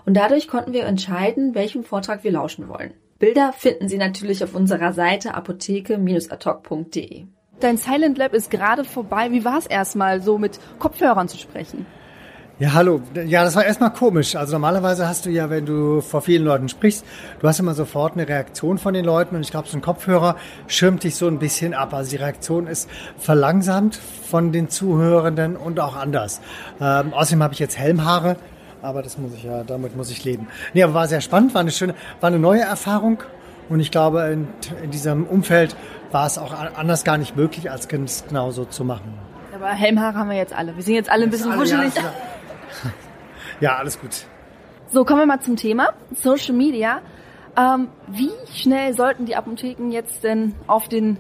Und 0.07 0.15
dadurch 0.17 0.49
konnten 0.49 0.73
wir 0.73 0.85
entscheiden, 0.85 1.55
welchem 1.55 1.85
Vortrag 1.85 2.25
wir 2.25 2.33
lauschen 2.33 2.69
wollen. 2.69 2.95
Bilder 3.19 3.53
finden 3.53 3.89
Sie 3.89 3.99
natürlich 3.99 4.43
auf 4.43 4.55
unserer 4.55 4.93
Seite 4.93 5.35
apotheke-atok.de. 5.35 7.25
Dein 7.61 7.77
Silent 7.77 8.19
Lab 8.19 8.35
ist 8.35 8.51
gerade 8.51 8.85
vorbei. 8.85 9.31
Wie 9.31 9.45
war 9.45 9.59
es 9.59 9.67
erstmal, 9.67 10.21
so 10.21 10.39
mit 10.39 10.59
Kopfhörern 10.79 11.29
zu 11.29 11.39
sprechen? 11.39 11.87
Ja, 12.63 12.75
hallo. 12.75 13.01
Ja, 13.27 13.43
das 13.43 13.57
war 13.57 13.65
erstmal 13.65 13.93
komisch. 13.93 14.37
Also 14.37 14.53
normalerweise 14.53 15.09
hast 15.09 15.27
du 15.27 15.31
ja, 15.31 15.51
wenn 15.51 15.67
du 15.67 16.01
vor 16.01 16.21
vielen 16.21 16.45
Leuten 16.45 16.69
sprichst, 16.69 17.05
du 17.41 17.49
hast 17.49 17.59
immer 17.59 17.75
sofort 17.75 18.13
eine 18.13 18.29
Reaktion 18.29 18.79
von 18.79 18.95
den 18.95 19.05
Leuten 19.05 19.35
und 19.35 19.41
ich 19.41 19.51
glaube, 19.51 19.67
so 19.67 19.77
ein 19.77 19.81
Kopfhörer 19.81 20.37
schirmt 20.69 21.03
dich 21.03 21.17
so 21.17 21.27
ein 21.27 21.41
bisschen 21.41 21.75
ab. 21.75 21.93
Also 21.93 22.13
die 22.13 22.19
Reaktion 22.19 22.69
ist 22.69 22.89
verlangsamt 23.19 23.97
von 23.97 24.53
den 24.53 24.69
Zuhörenden 24.69 25.57
und 25.57 25.81
auch 25.81 25.97
anders. 25.97 26.41
Ähm, 26.81 27.13
außerdem 27.13 27.43
habe 27.43 27.53
ich 27.53 27.59
jetzt 27.59 27.77
Helmhaare 27.77 28.37
aber 28.81 29.03
das 29.03 29.19
muss 29.19 29.35
ich 29.35 29.43
ja, 29.43 29.65
damit 29.65 29.97
muss 29.97 30.13
ich 30.13 30.25
leben. 30.25 30.47
Nee, 30.73 30.85
aber 30.85 30.95
war 30.95 31.09
sehr 31.09 31.21
spannend, 31.21 31.55
war 31.55 31.63
eine 31.63 31.73
schöne, 31.73 31.97
war 32.21 32.29
eine 32.29 32.39
neue 32.39 32.61
Erfahrung 32.61 33.25
und 33.71 33.81
ich 33.81 33.91
glaube, 33.91 34.23
in, 34.33 34.47
in 34.85 34.93
diesem 34.93 35.27
Umfeld 35.27 35.75
war 36.13 36.29
es 36.29 36.39
auch 36.39 36.53
anders 36.77 37.03
gar 37.03 37.19
nicht 37.19 37.37
möglich, 37.37 37.73
als 37.73 37.89
es 37.91 38.25
genauso 38.29 38.67
zu 38.67 38.85
machen. 38.85 39.15
Aber 39.53 39.69
Helmhaare 39.71 40.15
haben 40.17 40.31
wir 40.31 40.37
jetzt 40.37 40.53
alle. 40.53 40.77
Wir 40.77 40.83
sind 40.83 40.95
jetzt 40.95 41.11
alle 41.11 41.25
ein 41.25 41.31
bisschen 41.31 41.57
wuschelig. 41.57 41.95
Ja, 41.95 42.13
ja, 43.63 43.77
alles 43.77 44.01
gut. 44.01 44.27
So, 44.89 45.05
kommen 45.05 45.21
wir 45.21 45.27
mal 45.27 45.41
zum 45.41 45.57
Thema. 45.57 45.91
Social 46.21 46.55
Media. 46.55 47.01
Ähm, 47.57 47.89
wie 48.09 48.31
schnell 48.53 48.93
sollten 48.95 49.25
die 49.25 49.37
Apotheken 49.37 49.91
jetzt 49.93 50.25
denn 50.25 50.55
auf 50.67 50.89
den 50.89 51.17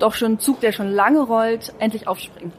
doch 0.00 0.14
schon 0.14 0.40
Zug, 0.40 0.60
der 0.60 0.72
schon 0.72 0.90
lange 0.90 1.20
rollt, 1.20 1.72
endlich 1.78 2.08
aufspringen? 2.08 2.52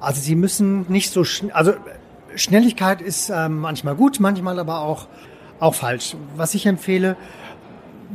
Also 0.00 0.20
sie 0.20 0.36
müssen 0.36 0.86
nicht 0.88 1.10
so 1.10 1.24
schnell, 1.24 1.50
also 1.52 1.72
Schnelligkeit 2.36 3.00
ist 3.00 3.28
äh, 3.28 3.48
manchmal 3.48 3.96
gut, 3.96 4.20
manchmal 4.20 4.60
aber 4.60 4.80
auch, 4.82 5.08
auch 5.58 5.74
falsch. 5.74 6.14
Was 6.36 6.54
ich 6.54 6.66
empfehle, 6.66 7.16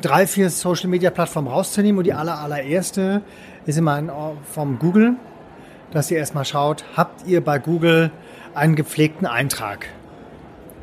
drei, 0.01 0.25
vier 0.25 0.49
Social 0.49 0.87
Media 0.87 1.09
Plattformen 1.09 1.49
rauszunehmen 1.49 1.97
und 1.97 2.05
die 2.05 2.13
aller, 2.13 2.39
allererste 2.39 3.23
ist 3.65 3.77
immer 3.77 3.95
ein, 3.95 4.09
vom 4.53 4.79
Google, 4.79 5.15
dass 5.91 6.09
ihr 6.11 6.17
erstmal 6.17 6.45
schaut, 6.45 6.85
habt 6.95 7.27
ihr 7.27 7.43
bei 7.43 7.59
Google 7.59 8.11
einen 8.53 8.75
gepflegten 8.75 9.27
Eintrag? 9.27 9.87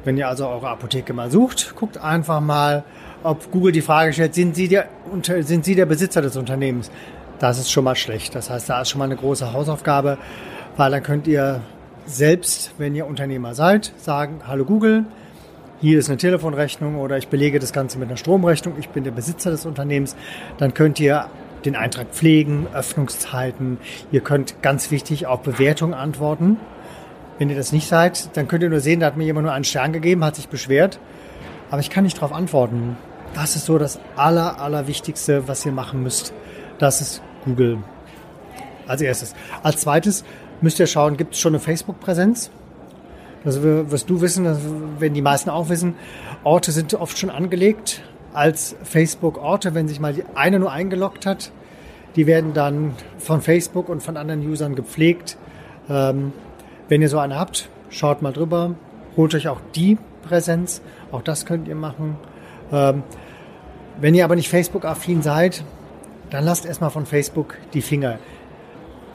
Wenn 0.06 0.16
ihr 0.16 0.28
also 0.28 0.46
eure 0.46 0.68
Apotheke 0.68 1.12
mal 1.12 1.32
sucht, 1.32 1.74
guckt 1.74 1.98
einfach 1.98 2.40
mal, 2.40 2.84
ob 3.24 3.50
Google 3.50 3.72
die 3.72 3.80
Frage 3.80 4.12
stellt, 4.12 4.36
sind 4.36 4.54
Sie 4.54 4.68
der, 4.68 4.86
sind 5.40 5.64
Sie 5.64 5.74
der 5.74 5.84
Besitzer 5.84 6.22
des 6.22 6.36
Unternehmens? 6.36 6.92
Das 7.40 7.58
ist 7.58 7.72
schon 7.72 7.82
mal 7.82 7.96
schlecht. 7.96 8.36
Das 8.36 8.48
heißt, 8.48 8.70
da 8.70 8.82
ist 8.82 8.90
schon 8.90 9.00
mal 9.00 9.06
eine 9.06 9.16
große 9.16 9.52
Hausaufgabe, 9.52 10.16
weil 10.76 10.92
dann 10.92 11.02
könnt 11.02 11.26
ihr 11.26 11.60
selbst, 12.04 12.72
wenn 12.78 12.94
ihr 12.94 13.04
Unternehmer 13.04 13.56
seid, 13.56 13.92
sagen, 13.96 14.42
hallo 14.46 14.64
Google, 14.64 15.06
hier 15.80 15.98
ist 15.98 16.08
eine 16.08 16.18
Telefonrechnung 16.18 17.00
oder 17.00 17.18
ich 17.18 17.26
belege 17.26 17.58
das 17.58 17.72
Ganze 17.72 17.98
mit 17.98 18.06
einer 18.06 18.16
Stromrechnung, 18.16 18.74
ich 18.78 18.90
bin 18.90 19.02
der 19.02 19.10
Besitzer 19.10 19.50
des 19.50 19.66
Unternehmens, 19.66 20.14
dann 20.58 20.72
könnt 20.72 21.00
ihr 21.00 21.26
den 21.64 21.74
Eintrag 21.74 22.10
pflegen, 22.12 22.68
Öffnungszeiten, 22.72 23.78
ihr 24.12 24.20
könnt 24.20 24.62
ganz 24.62 24.92
wichtig 24.92 25.26
auf 25.26 25.40
Bewertungen 25.40 25.94
antworten. 25.94 26.58
Wenn 27.38 27.50
ihr 27.50 27.56
das 27.56 27.72
nicht 27.72 27.88
seid, 27.88 28.36
dann 28.36 28.48
könnt 28.48 28.62
ihr 28.62 28.70
nur 28.70 28.80
sehen, 28.80 29.00
da 29.00 29.06
hat 29.06 29.16
mir 29.16 29.24
jemand 29.24 29.44
nur 29.44 29.52
einen 29.52 29.64
Stern 29.64 29.92
gegeben, 29.92 30.24
hat 30.24 30.36
sich 30.36 30.48
beschwert, 30.48 30.98
aber 31.70 31.80
ich 31.80 31.90
kann 31.90 32.04
nicht 32.04 32.16
darauf 32.16 32.32
antworten. 32.32 32.96
Das 33.34 33.56
ist 33.56 33.66
so 33.66 33.76
das 33.76 33.98
aller, 34.16 34.60
allerwichtigste, 34.60 35.46
was 35.46 35.66
ihr 35.66 35.72
machen 35.72 36.02
müsst. 36.02 36.32
Das 36.78 37.00
ist 37.00 37.22
Google. 37.44 37.78
Als 38.86 39.02
erstes. 39.02 39.34
Als 39.62 39.80
zweites 39.80 40.24
müsst 40.60 40.78
ihr 40.78 40.86
schauen, 40.86 41.16
gibt 41.16 41.34
es 41.34 41.40
schon 41.40 41.54
eine 41.54 41.60
Facebook-Präsenz? 41.60 42.50
Das 43.44 43.62
wirst 43.62 44.08
du 44.10 44.20
wissen, 44.20 44.44
das 44.44 44.58
werden 44.98 45.14
die 45.14 45.22
meisten 45.22 45.50
auch 45.50 45.68
wissen. 45.68 45.94
Orte 46.42 46.72
sind 46.72 46.94
oft 46.94 47.18
schon 47.18 47.30
angelegt 47.30 48.02
als 48.32 48.76
Facebook-Orte, 48.82 49.74
wenn 49.74 49.88
sich 49.88 50.00
mal 50.00 50.14
eine 50.34 50.58
nur 50.58 50.72
eingeloggt 50.72 51.26
hat. 51.26 51.52
Die 52.16 52.26
werden 52.26 52.54
dann 52.54 52.94
von 53.18 53.42
Facebook 53.42 53.88
und 53.88 54.02
von 54.02 54.16
anderen 54.16 54.40
Usern 54.48 54.74
gepflegt. 54.74 55.36
Ähm, 55.88 56.32
wenn 56.88 57.02
ihr 57.02 57.08
so 57.08 57.18
eine 57.18 57.38
habt, 57.38 57.68
schaut 57.90 58.22
mal 58.22 58.32
drüber, 58.32 58.74
holt 59.16 59.34
euch 59.34 59.48
auch 59.48 59.60
die 59.74 59.98
Präsenz. 60.22 60.82
Auch 61.12 61.22
das 61.22 61.46
könnt 61.46 61.68
ihr 61.68 61.74
machen. 61.74 62.16
Ähm, 62.72 63.02
wenn 64.00 64.14
ihr 64.14 64.24
aber 64.24 64.36
nicht 64.36 64.48
Facebook-affin 64.48 65.22
seid, 65.22 65.64
dann 66.30 66.44
lasst 66.44 66.66
erstmal 66.66 66.90
von 66.90 67.06
Facebook 67.06 67.56
die 67.72 67.82
Finger. 67.82 68.18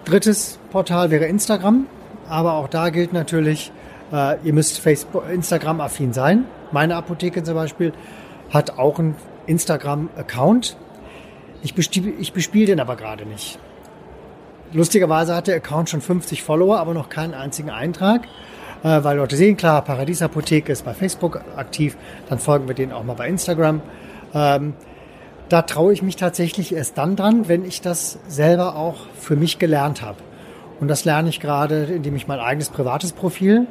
Drittes 0.05 0.59
Portal 0.71 1.11
wäre 1.11 1.25
Instagram, 1.25 1.85
aber 2.27 2.53
auch 2.53 2.67
da 2.67 2.89
gilt 2.89 3.13
natürlich, 3.13 3.71
äh, 4.11 4.37
ihr 4.43 4.53
müsst 4.53 4.79
Facebook, 4.79 5.29
Instagram-affin 5.29 6.13
sein. 6.13 6.45
Meine 6.71 6.95
Apotheke 6.95 7.43
zum 7.43 7.55
Beispiel 7.55 7.93
hat 8.49 8.79
auch 8.79 8.97
einen 8.97 9.15
Instagram-Account. 9.45 10.77
Ich, 11.61 11.77
ich 11.77 12.33
bespiele 12.33 12.65
den 12.65 12.79
aber 12.79 12.95
gerade 12.95 13.25
nicht. 13.25 13.59
Lustigerweise 14.73 15.35
hat 15.35 15.47
der 15.47 15.57
Account 15.57 15.89
schon 15.89 15.99
50 15.99 16.43
Follower, 16.43 16.79
aber 16.79 16.93
noch 16.93 17.09
keinen 17.09 17.33
einzigen 17.33 17.69
Eintrag, 17.69 18.23
äh, 18.83 19.03
weil 19.03 19.17
Leute 19.17 19.35
sehen, 19.35 19.57
klar, 19.57 19.81
Paradiesapotheke 19.81 20.71
ist 20.71 20.85
bei 20.85 20.93
Facebook 20.93 21.41
aktiv, 21.57 21.97
dann 22.29 22.39
folgen 22.39 22.69
wir 22.69 22.75
denen 22.75 22.93
auch 22.93 23.03
mal 23.03 23.15
bei 23.15 23.27
Instagram. 23.27 23.81
Ähm, 24.33 24.73
da 25.49 25.63
traue 25.63 25.91
ich 25.91 26.01
mich 26.01 26.15
tatsächlich 26.15 26.73
erst 26.73 26.97
dann 26.97 27.17
dran, 27.17 27.49
wenn 27.49 27.65
ich 27.65 27.81
das 27.81 28.17
selber 28.29 28.77
auch 28.77 29.07
für 29.19 29.35
mich 29.35 29.59
gelernt 29.59 30.01
habe. 30.01 30.19
Und 30.79 30.87
das 30.87 31.03
lerne 31.03 31.27
ich 31.27 31.41
gerade, 31.41 31.83
indem 31.83 32.15
ich 32.15 32.27
mein 32.29 32.39
eigenes 32.39 32.69
privates 32.69 33.11
Profil 33.11 33.67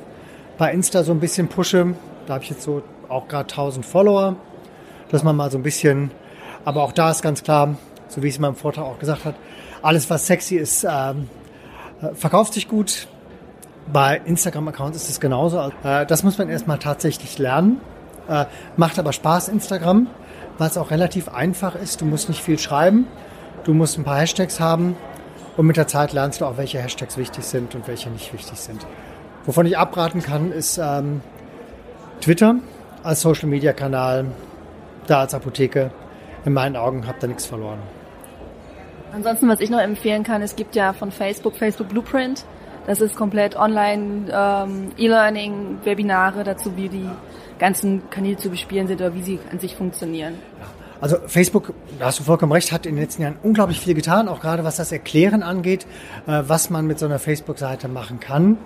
bei 0.58 0.70
Insta 0.70 1.02
so 1.02 1.12
ein 1.12 1.20
bisschen 1.20 1.48
pushe. 1.48 1.94
Da 2.26 2.34
habe 2.34 2.44
ich 2.44 2.50
jetzt 2.50 2.62
so 2.62 2.82
auch 3.08 3.26
gerade 3.26 3.48
1000 3.48 3.86
Follower, 3.86 4.36
dass 5.10 5.22
man 5.22 5.34
mal 5.34 5.50
so 5.50 5.56
ein 5.56 5.62
bisschen, 5.62 6.10
aber 6.66 6.82
auch 6.82 6.92
da 6.92 7.10
ist 7.10 7.22
ganz 7.22 7.42
klar, 7.42 7.76
so 8.08 8.22
wie 8.22 8.28
es 8.28 8.36
in 8.36 8.42
meinem 8.42 8.56
Vortrag 8.56 8.84
auch 8.84 8.98
gesagt 8.98 9.24
hat, 9.24 9.34
alles 9.82 10.10
was 10.10 10.26
sexy 10.26 10.56
ist, 10.56 10.84
ähm, 10.84 11.28
äh, 12.02 12.14
verkauft 12.14 12.54
sich 12.54 12.68
gut. 12.68 13.08
Bei 13.92 14.20
Instagram-Accounts 14.24 14.96
ist 14.96 15.10
es 15.10 15.20
genauso. 15.20 15.72
Äh, 15.82 16.06
das 16.06 16.22
muss 16.22 16.38
man 16.38 16.48
erstmal 16.48 16.78
tatsächlich 16.78 17.38
lernen. 17.38 17.80
Äh, 18.28 18.46
macht 18.76 18.98
aber 18.98 19.12
Spaß, 19.12 19.48
Instagram 19.48 20.08
es 20.66 20.76
auch 20.76 20.90
relativ 20.90 21.28
einfach 21.28 21.74
ist. 21.74 22.00
Du 22.00 22.04
musst 22.04 22.28
nicht 22.28 22.42
viel 22.42 22.58
schreiben, 22.58 23.06
du 23.64 23.74
musst 23.74 23.98
ein 23.98 24.04
paar 24.04 24.18
Hashtags 24.18 24.60
haben 24.60 24.96
und 25.56 25.66
mit 25.66 25.76
der 25.76 25.86
Zeit 25.86 26.12
lernst 26.12 26.40
du 26.40 26.44
auch, 26.44 26.56
welche 26.56 26.78
Hashtags 26.78 27.16
wichtig 27.16 27.44
sind 27.44 27.74
und 27.74 27.88
welche 27.88 28.10
nicht 28.10 28.32
wichtig 28.32 28.58
sind. 28.58 28.86
Wovon 29.46 29.66
ich 29.66 29.78
abraten 29.78 30.22
kann, 30.22 30.52
ist 30.52 30.78
ähm, 30.78 31.22
Twitter 32.20 32.56
als 33.02 33.22
Social-Media-Kanal, 33.22 34.26
da 35.06 35.20
als 35.20 35.34
Apotheke. 35.34 35.90
In 36.44 36.52
meinen 36.52 36.76
Augen 36.76 37.06
habt 37.06 37.22
ihr 37.22 37.28
nichts 37.28 37.46
verloren. 37.46 37.78
Ansonsten, 39.12 39.48
was 39.48 39.60
ich 39.60 39.70
noch 39.70 39.80
empfehlen 39.80 40.22
kann, 40.22 40.42
es 40.42 40.56
gibt 40.56 40.76
ja 40.76 40.92
von 40.92 41.10
Facebook 41.10 41.56
Facebook 41.56 41.88
Blueprint. 41.88 42.44
Das 42.86 43.00
ist 43.00 43.16
komplett 43.16 43.56
online 43.56 44.30
ähm, 44.32 44.88
E-Learning, 44.96 45.78
Webinare 45.84 46.44
dazu, 46.44 46.76
wie 46.76 46.88
die 46.88 47.08
ganzen 47.58 48.08
Kanäle 48.10 48.36
zu 48.36 48.50
bespielen 48.50 48.86
sind 48.86 49.00
oder 49.00 49.14
wie 49.14 49.22
sie 49.22 49.38
an 49.52 49.60
sich 49.60 49.76
funktionieren. 49.76 50.34
Also 51.00 51.16
Facebook, 51.26 51.72
da 51.98 52.06
hast 52.06 52.20
du 52.20 52.24
vollkommen 52.24 52.52
recht, 52.52 52.72
hat 52.72 52.84
in 52.84 52.94
den 52.94 53.02
letzten 53.02 53.22
Jahren 53.22 53.36
unglaublich 53.42 53.80
viel 53.80 53.94
getan, 53.94 54.28
auch 54.28 54.40
gerade 54.40 54.64
was 54.64 54.76
das 54.76 54.92
Erklären 54.92 55.42
angeht, 55.42 55.86
äh, 56.26 56.42
was 56.46 56.68
man 56.68 56.86
mit 56.86 56.98
so 56.98 57.06
einer 57.06 57.18
Facebook-Seite 57.18 57.88
machen 57.88 58.20
kann. 58.20 58.58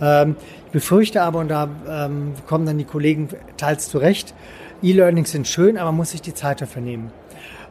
Ähm, 0.00 0.36
ich 0.66 0.72
befürchte 0.72 1.22
aber, 1.22 1.38
und 1.38 1.48
da 1.48 1.68
ähm, 1.88 2.32
kommen 2.46 2.66
dann 2.66 2.78
die 2.78 2.84
Kollegen 2.84 3.28
teils 3.56 3.88
zurecht, 3.88 4.34
E-Learnings 4.82 5.30
sind 5.30 5.46
schön, 5.46 5.78
aber 5.78 5.92
muss 5.92 6.10
sich 6.10 6.22
die 6.22 6.34
Zeit 6.34 6.60
dafür 6.60 6.82
nehmen. 6.82 7.12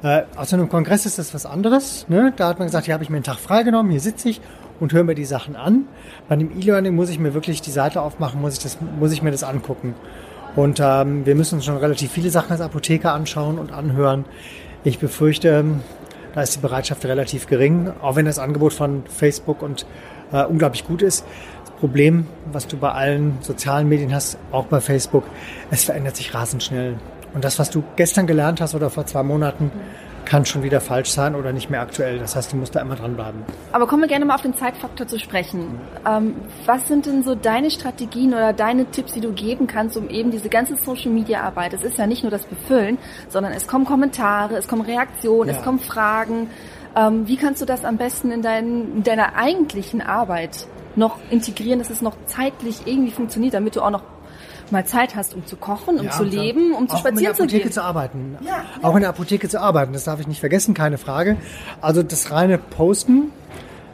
Äh, 0.06 0.26
aus 0.36 0.54
einem 0.54 0.70
Kongress 0.70 1.08
ist 1.08 1.18
das 1.18 1.34
was 1.34 1.48
anderes. 1.48 2.06
Ne? 2.10 2.32
Da 2.36 2.50
hat 2.50 2.60
man 2.60 2.68
gesagt, 2.68 2.86
hier 2.86 2.94
habe 2.94 3.04
ich 3.04 3.10
mir 3.10 3.16
einen 3.16 3.24
Tag 3.24 3.40
freigenommen, 3.40 3.92
hier 3.92 4.00
sitze 4.00 4.30
ich 4.30 4.40
und 4.80 4.94
höre 4.94 5.04
mir 5.04 5.16
die 5.16 5.26
Sachen 5.26 5.56
an. 5.56 5.88
Bei 6.30 6.36
dem 6.36 6.52
E-Learning 6.56 6.94
muss 6.94 7.10
ich 7.10 7.18
mir 7.18 7.34
wirklich 7.34 7.60
die 7.62 7.72
Seite 7.72 8.04
aufmachen, 8.04 8.40
muss 8.40 8.54
ich, 8.54 8.60
das, 8.60 8.78
muss 9.00 9.12
ich 9.12 9.24
mir 9.24 9.32
das 9.32 9.44
angucken. 9.44 9.96
Und 10.56 10.80
ähm, 10.80 11.26
wir 11.26 11.34
müssen 11.34 11.56
uns 11.56 11.66
schon 11.66 11.78
relativ 11.78 12.12
viele 12.12 12.30
Sachen 12.30 12.52
als 12.52 12.62
Apotheker 12.62 13.14
anschauen 13.14 13.58
und 13.58 13.72
anhören. 13.72 14.26
Ich 14.84 15.00
befürchte, 15.00 15.50
ähm, 15.50 15.82
da 16.36 16.44
ist 16.44 16.56
die 16.56 16.60
Bereitschaft 16.60 17.04
relativ 17.06 17.48
gering, 17.48 17.92
auch 18.04 18.16
wenn 18.16 18.26
das 18.26 18.38
Angebot 18.38 18.74
von 18.74 19.06
Facebook 19.08 19.64
und 19.64 19.88
äh, 20.32 20.46
unglaublich 20.46 20.86
gut 20.86 21.02
ist. 21.02 21.26
Das 21.66 21.74
Problem, 21.80 22.28
was 22.52 22.68
du 22.68 22.78
bei 22.78 22.92
allen 22.92 23.40
sozialen 23.42 23.90
Medien 23.90 24.14
hast, 24.14 24.38
auch 24.52 24.66
bei 24.66 24.82
Facebook, 24.82 25.24
es 25.72 25.84
verändert 25.84 26.16
sich 26.16 26.32
rasend 26.36 26.62
schnell. 26.62 26.98
Und 27.36 27.44
das, 27.44 27.60
was 27.60 27.70
du 27.70 27.84
gestern 27.98 28.28
gelernt 28.28 28.62
hast 28.62 28.74
oder 28.76 28.90
vor 28.90 29.06
zwei 29.06 29.22
Monaten, 29.22 29.70
kann 30.24 30.46
schon 30.46 30.64
wieder 30.64 30.82
falsch 30.82 31.10
sein 31.10 31.36
oder 31.36 31.52
nicht 31.52 31.70
mehr 31.70 31.82
aktuell. 31.82 32.18
Das 32.18 32.36
heißt, 32.36 32.54
du 32.54 32.58
musst 32.58 32.76
da 32.76 32.82
immer 32.82 32.96
dranbleiben. 32.96 33.44
Aber 33.74 33.86
kommen 33.88 34.04
wir 34.04 34.08
gerne 34.08 34.26
mal 34.26 34.36
auf 34.36 34.42
den 34.42 34.56
Zeitfaktor 34.56 35.06
zu 35.06 35.20
sprechen. 35.20 35.80
Ähm, 36.08 36.36
was 36.66 36.88
sind 36.88 37.06
denn 37.06 37.24
so 37.24 37.36
deine 37.36 37.70
Strategien 37.70 38.34
oder 38.34 38.54
deine 38.54 38.86
Tipps, 38.86 39.14
die 39.14 39.22
du 39.22 39.34
geben 39.34 39.68
kannst, 39.68 39.98
um 39.98 40.10
eben 40.10 40.32
diese 40.32 40.50
ganze 40.50 40.78
Social 40.78 41.12
Media 41.12 41.42
Arbeit, 41.42 41.74
es 41.74 41.84
ist 41.84 41.98
ja 41.98 42.08
nicht 42.08 42.24
nur 42.24 42.32
das 42.32 42.46
Befüllen, 42.46 42.98
sondern 43.30 43.52
es 43.52 43.68
kommen 43.68 43.86
Kommentare, 43.86 44.56
es 44.56 44.68
kommen 44.68 44.82
Reaktionen, 44.82 45.50
ja. 45.50 45.58
es 45.58 45.64
kommen 45.64 45.80
Fragen. 45.80 46.50
Ähm, 46.96 47.28
wie 47.28 47.36
kannst 47.36 47.62
du 47.62 47.66
das 47.66 47.84
am 47.84 47.98
besten 47.98 48.32
in, 48.32 48.42
dein, 48.42 48.96
in 48.96 49.04
deiner 49.04 49.36
eigentlichen 49.36 50.02
Arbeit 50.02 50.68
noch 50.96 51.20
integrieren, 51.30 51.80
dass 51.80 51.90
es 51.90 52.02
noch 52.02 52.16
zeitlich 52.26 52.84
irgendwie 52.86 53.12
funktioniert, 53.12 53.54
damit 53.54 53.76
du 53.76 53.82
auch 53.82 53.92
noch 53.92 54.04
mal 54.72 54.86
Zeit 54.86 55.16
hast, 55.16 55.34
um 55.34 55.46
zu 55.46 55.56
kochen, 55.56 56.00
um 56.00 56.06
ja, 56.06 56.12
zu 56.12 56.24
leben, 56.24 56.74
um 56.74 56.88
zu 56.88 56.98
spazieren 56.98 57.36
zu 57.36 57.46
gehen. 57.46 57.50
Auch 57.50 57.54
in 57.54 57.60
der 57.60 57.62
Apotheke 57.62 57.72
zu 57.72 57.84
arbeiten. 57.84 58.38
Ja. 58.42 58.64
Auch 58.82 58.96
in 58.96 59.02
der 59.02 59.10
Apotheke 59.10 59.50
zu 59.50 59.62
arbeiten, 59.62 59.94
das 59.94 60.04
darf 60.04 60.20
ich 60.20 60.28
nicht 60.28 60.40
vergessen, 60.40 60.74
keine 60.74 60.98
Frage. 60.98 61.38
Also 61.82 62.04
das 62.04 62.32
reine 62.32 62.58
Posten, 62.58 63.32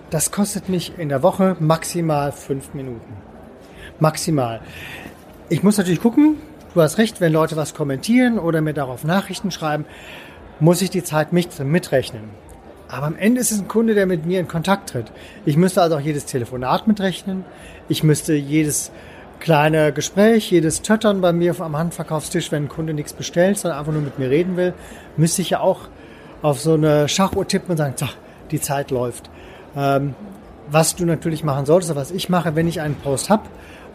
das 0.10 0.32
kostet 0.32 0.70
mich 0.70 0.98
in 0.98 1.10
der 1.10 1.24
Woche 1.24 1.56
maximal 1.60 2.32
fünf 2.32 2.74
Minuten. 2.74 3.14
Maximal. 4.00 4.62
Ich 5.50 5.64
muss 5.64 5.78
natürlich 5.78 6.02
gucken, 6.02 6.38
du 6.74 6.82
hast 6.82 6.98
recht, 6.98 7.22
wenn 7.22 7.34
Leute 7.34 7.56
was 7.56 7.74
kommentieren 7.74 8.40
oder 8.40 8.62
mir 8.62 8.74
darauf 8.74 9.04
Nachrichten 9.04 9.52
schreiben, 9.52 9.86
muss 10.60 10.82
ich 10.82 10.90
die 10.90 11.04
Zeit 11.04 11.34
mit, 11.34 11.60
mitrechnen. 11.60 12.24
Aber 12.88 13.08
am 13.08 13.16
Ende 13.16 13.40
ist 13.40 13.52
es 13.52 13.60
ein 13.60 13.70
Kunde, 13.70 13.96
der 13.96 14.06
mit 14.06 14.26
mir 14.26 14.40
in 14.42 14.50
Kontakt 14.50 14.90
tritt. 14.90 15.14
Ich 15.46 15.56
müsste 15.56 15.82
also 15.82 15.96
auch 15.96 16.02
jedes 16.02 16.26
Telefonat 16.26 16.88
mitrechnen. 16.88 17.46
Ich 17.88 18.04
müsste 18.04 18.34
jedes 18.34 18.92
kleine 19.42 19.92
Gespräch, 19.92 20.50
jedes 20.52 20.84
Töttern 20.84 21.20
bei 21.20 21.34
mir 21.34 21.60
am 21.60 21.78
Handverkaufstisch, 21.78 22.52
wenn 22.52 22.66
ein 22.66 22.70
Kunde 22.70 22.94
nichts 22.94 23.12
bestellt, 23.12 23.58
sondern 23.58 23.80
einfach 23.80 23.92
nur 23.92 24.04
mit 24.04 24.18
mir 24.20 24.30
reden 24.30 24.56
will, 24.56 24.74
müsste 25.18 25.42
ich 25.42 25.50
ja 25.50 25.60
auch 25.60 25.80
auf 26.42 26.62
so 26.62 26.76
eine 26.76 27.10
Schachuhr 27.10 27.48
tippen 27.48 27.72
und 27.72 27.78
sagen, 27.78 27.96
so, 27.98 28.06
die 28.52 28.62
Zeit 28.62 28.92
läuft. 28.92 29.30
Ähm, 29.76 30.16
was 30.70 30.96
du 30.96 31.06
natürlich 31.06 31.44
machen 31.44 31.66
solltest, 31.66 31.94
was 31.96 32.12
ich 32.12 32.30
mache, 32.30 32.56
wenn 32.56 32.68
ich 32.68 32.82
einen 32.82 32.96
Post 32.96 33.30
habe, 33.30 33.44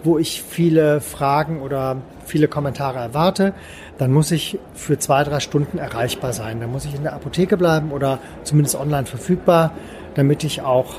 wo 0.04 0.18
ich 0.18 0.42
viele 0.42 1.00
Fragen 1.00 1.62
oder 1.62 1.96
viele 2.24 2.48
Kommentare 2.48 2.98
erwarte, 2.98 3.54
dann 3.98 4.12
muss 4.12 4.30
ich 4.30 4.58
für 4.74 4.98
zwei, 4.98 5.24
drei 5.24 5.40
Stunden 5.40 5.78
erreichbar 5.78 6.32
sein. 6.32 6.60
Dann 6.60 6.70
muss 6.70 6.84
ich 6.84 6.94
in 6.94 7.02
der 7.02 7.14
Apotheke 7.14 7.56
bleiben 7.56 7.92
oder 7.92 8.18
zumindest 8.42 8.78
online 8.78 9.06
verfügbar, 9.06 9.72
damit 10.14 10.44
ich 10.44 10.60
auch 10.62 10.96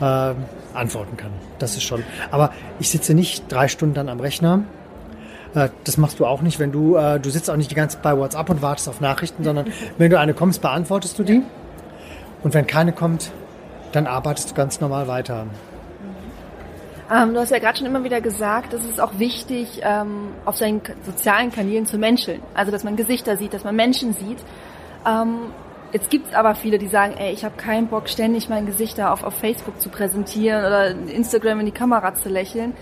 äh, 0.00 0.34
antworten 0.78 1.16
kann. 1.16 1.30
Das 1.58 1.76
ist 1.76 1.82
schon. 1.82 2.02
Aber 2.30 2.52
ich 2.78 2.90
sitze 2.90 3.14
nicht 3.14 3.50
drei 3.50 3.68
Stunden 3.68 3.94
dann 3.94 4.08
am 4.08 4.20
Rechner. 4.20 4.62
Äh, 5.54 5.68
das 5.84 5.96
machst 5.96 6.20
du 6.20 6.26
auch 6.26 6.40
nicht, 6.42 6.58
wenn 6.58 6.72
du, 6.72 6.96
äh, 6.96 7.20
du 7.20 7.30
sitzt 7.30 7.50
auch 7.50 7.56
nicht 7.56 7.70
die 7.70 7.74
ganze 7.74 7.96
Zeit 7.96 8.02
bei 8.02 8.16
WhatsApp 8.16 8.48
und 8.50 8.62
wartest 8.62 8.88
auf 8.88 9.00
Nachrichten, 9.00 9.44
sondern 9.44 9.66
wenn 9.98 10.10
du 10.10 10.18
eine 10.18 10.34
kommst, 10.34 10.62
beantwortest 10.62 11.18
du 11.18 11.24
die. 11.24 11.42
Und 12.42 12.54
wenn 12.54 12.66
keine 12.66 12.92
kommt, 12.92 13.32
dann 13.92 14.06
arbeitest 14.06 14.50
du 14.50 14.54
ganz 14.54 14.80
normal 14.80 15.08
weiter. 15.08 15.46
Ähm, 17.10 17.32
du 17.32 17.40
hast 17.40 17.50
ja 17.50 17.58
gerade 17.58 17.78
schon 17.78 17.86
immer 17.86 18.04
wieder 18.04 18.20
gesagt, 18.20 18.74
es 18.74 18.84
ist 18.84 19.00
auch 19.00 19.18
wichtig, 19.18 19.80
ähm, 19.82 20.28
auf 20.44 20.56
seinen 20.56 20.82
sozialen 21.04 21.50
Kanälen 21.50 21.86
zu 21.86 21.96
menscheln. 21.96 22.42
Also, 22.54 22.70
dass 22.70 22.84
man 22.84 22.96
Gesichter 22.96 23.36
sieht, 23.36 23.54
dass 23.54 23.64
man 23.64 23.74
Menschen 23.74 24.12
sieht. 24.12 24.38
Ähm, 25.06 25.52
Jetzt 25.92 26.10
gibt's 26.10 26.34
aber 26.34 26.54
viele, 26.54 26.78
die 26.78 26.88
sagen, 26.88 27.14
ey, 27.16 27.32
ich 27.32 27.44
habe 27.44 27.56
keinen 27.56 27.88
Bock, 27.88 28.08
ständig 28.08 28.48
mein 28.48 28.66
Gesicht 28.66 28.98
da 28.98 29.10
auf, 29.12 29.24
auf 29.24 29.34
Facebook 29.34 29.80
zu 29.80 29.88
präsentieren 29.88 30.64
oder 30.64 30.90
Instagram 30.90 31.60
in 31.60 31.66
die 31.66 31.72
Kamera 31.72 32.14
zu 32.14 32.28
lächeln. 32.28 32.74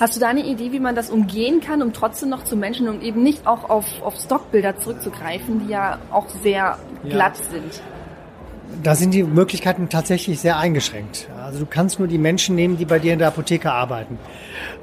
Hast 0.00 0.16
du 0.16 0.20
da 0.20 0.28
eine 0.28 0.44
Idee, 0.44 0.72
wie 0.72 0.80
man 0.80 0.94
das 0.94 1.10
umgehen 1.10 1.60
kann, 1.60 1.82
um 1.82 1.92
trotzdem 1.92 2.28
noch 2.28 2.44
zu 2.44 2.56
Menschen 2.56 2.88
und 2.88 3.02
eben 3.02 3.22
nicht 3.22 3.46
auch 3.46 3.68
auf, 3.68 4.02
auf 4.02 4.16
Stockbilder 4.16 4.76
zurückzugreifen, 4.78 5.66
die 5.66 5.72
ja 5.72 5.98
auch 6.10 6.28
sehr 6.28 6.78
glatt 7.04 7.34
ja. 7.38 7.50
sind? 7.52 7.82
Da 8.82 8.94
sind 8.94 9.12
die 9.12 9.24
Möglichkeiten 9.24 9.88
tatsächlich 9.88 10.40
sehr 10.40 10.58
eingeschränkt. 10.58 11.28
Also 11.44 11.60
du 11.60 11.66
kannst 11.66 11.98
nur 11.98 12.08
die 12.08 12.18
Menschen 12.18 12.54
nehmen, 12.54 12.78
die 12.78 12.84
bei 12.84 12.98
dir 12.98 13.12
in 13.12 13.18
der 13.18 13.28
Apotheke 13.28 13.70
arbeiten. 13.70 14.18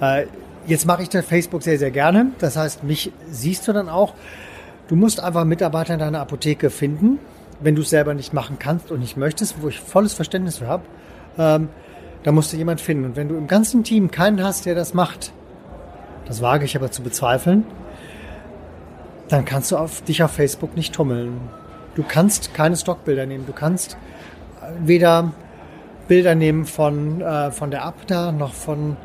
Äh, 0.02 0.28
jetzt 0.68 0.86
mache 0.86 1.04
ich 1.04 1.10
das 1.10 1.26
Facebook 1.26 1.64
sehr, 1.64 1.80
sehr 1.80 1.92
gerne. 1.92 2.28
Das 2.40 2.56
heißt, 2.56 2.84
mich 2.84 3.12
siehst 3.32 3.68
du 3.68 3.74
dann 3.74 3.90
auch. 3.90 4.14
Du 4.88 4.96
musst 4.96 5.22
einfach 5.22 5.46
Mitarbeiter 5.46 5.94
in 5.94 6.00
deiner 6.00 6.20
Apotheke 6.20 6.70
finden, 6.70 7.20
wenn 7.60 7.76
du 7.76 7.82
es 7.82 7.90
selber 7.90 8.14
nicht 8.14 8.34
machen 8.34 8.58
kannst 8.60 8.92
und 8.92 9.00
nicht 9.00 9.18
möchtest, 9.18 9.62
wo 9.62 9.68
ich 9.68 9.80
volles 9.80 10.14
Verständnis 10.14 10.58
für 10.58 10.68
habe, 10.68 10.84
ähm, 11.38 11.70
da 12.24 12.32
musst 12.32 12.54
du 12.54 12.58
jemand 12.58 12.82
finden. 12.82 13.06
Und 13.06 13.16
wenn 13.16 13.30
du 13.30 13.36
im 13.36 13.48
ganzen 13.48 13.84
Team 13.84 14.12
keinen 14.12 14.44
hast, 14.44 14.66
der 14.66 14.76
das 14.76 14.94
macht, 14.94 15.32
das 16.26 16.42
wage 16.42 16.66
ich 16.66 16.76
aber 16.76 16.92
zu 16.92 17.02
bezweifeln, 17.02 17.64
dann 19.30 19.46
kannst 19.46 19.72
du 19.72 19.78
auf, 19.78 20.02
dich 20.02 20.24
auf 20.24 20.32
Facebook 20.32 20.76
nicht 20.76 20.94
tummeln. 20.94 21.40
Du 21.96 22.04
kannst 22.04 22.54
keine 22.54 22.76
Stockbilder 22.76 23.26
nehmen. 23.26 23.46
Du 23.46 23.54
kannst 23.54 23.98
weder 24.80 25.32
Bilder 26.08 26.36
nehmen 26.36 26.66
von, 26.66 27.22
äh, 27.22 27.52
von 27.52 27.72
der 27.72 27.84
Abda 27.84 28.32
noch 28.32 28.54
von 28.54 28.98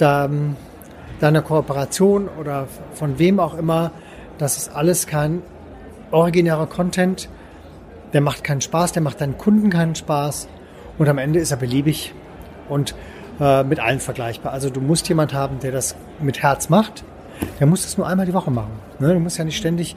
der, 0.00 0.30
deiner 1.20 1.42
Kooperation 1.42 2.28
oder 2.28 2.66
von 2.94 3.18
wem 3.18 3.40
auch 3.40 3.56
immer. 3.56 3.90
Das 4.38 4.56
ist 4.56 4.74
alles 4.74 5.06
kein 5.06 5.42
originärer 6.10 6.66
Content, 6.66 7.28
der 8.16 8.22
macht 8.22 8.44
keinen 8.44 8.62
Spaß, 8.62 8.92
der 8.92 9.02
macht 9.02 9.20
deinen 9.20 9.36
Kunden 9.36 9.68
keinen 9.68 9.94
Spaß 9.94 10.48
und 10.96 11.06
am 11.06 11.18
Ende 11.18 11.38
ist 11.38 11.50
er 11.50 11.58
beliebig 11.58 12.14
und 12.66 12.94
äh, 13.38 13.62
mit 13.62 13.78
allen 13.78 14.00
vergleichbar. 14.00 14.54
Also 14.54 14.70
du 14.70 14.80
musst 14.80 15.06
jemand 15.10 15.34
haben, 15.34 15.58
der 15.58 15.70
das 15.70 15.96
mit 16.18 16.42
Herz 16.42 16.70
macht. 16.70 17.04
Der 17.60 17.66
muss 17.66 17.82
das 17.82 17.98
nur 17.98 18.06
einmal 18.06 18.24
die 18.24 18.32
Woche 18.32 18.50
machen. 18.50 18.72
Ne? 19.00 19.12
Du 19.12 19.20
musst 19.20 19.36
ja 19.36 19.44
nicht 19.44 19.58
ständig 19.58 19.96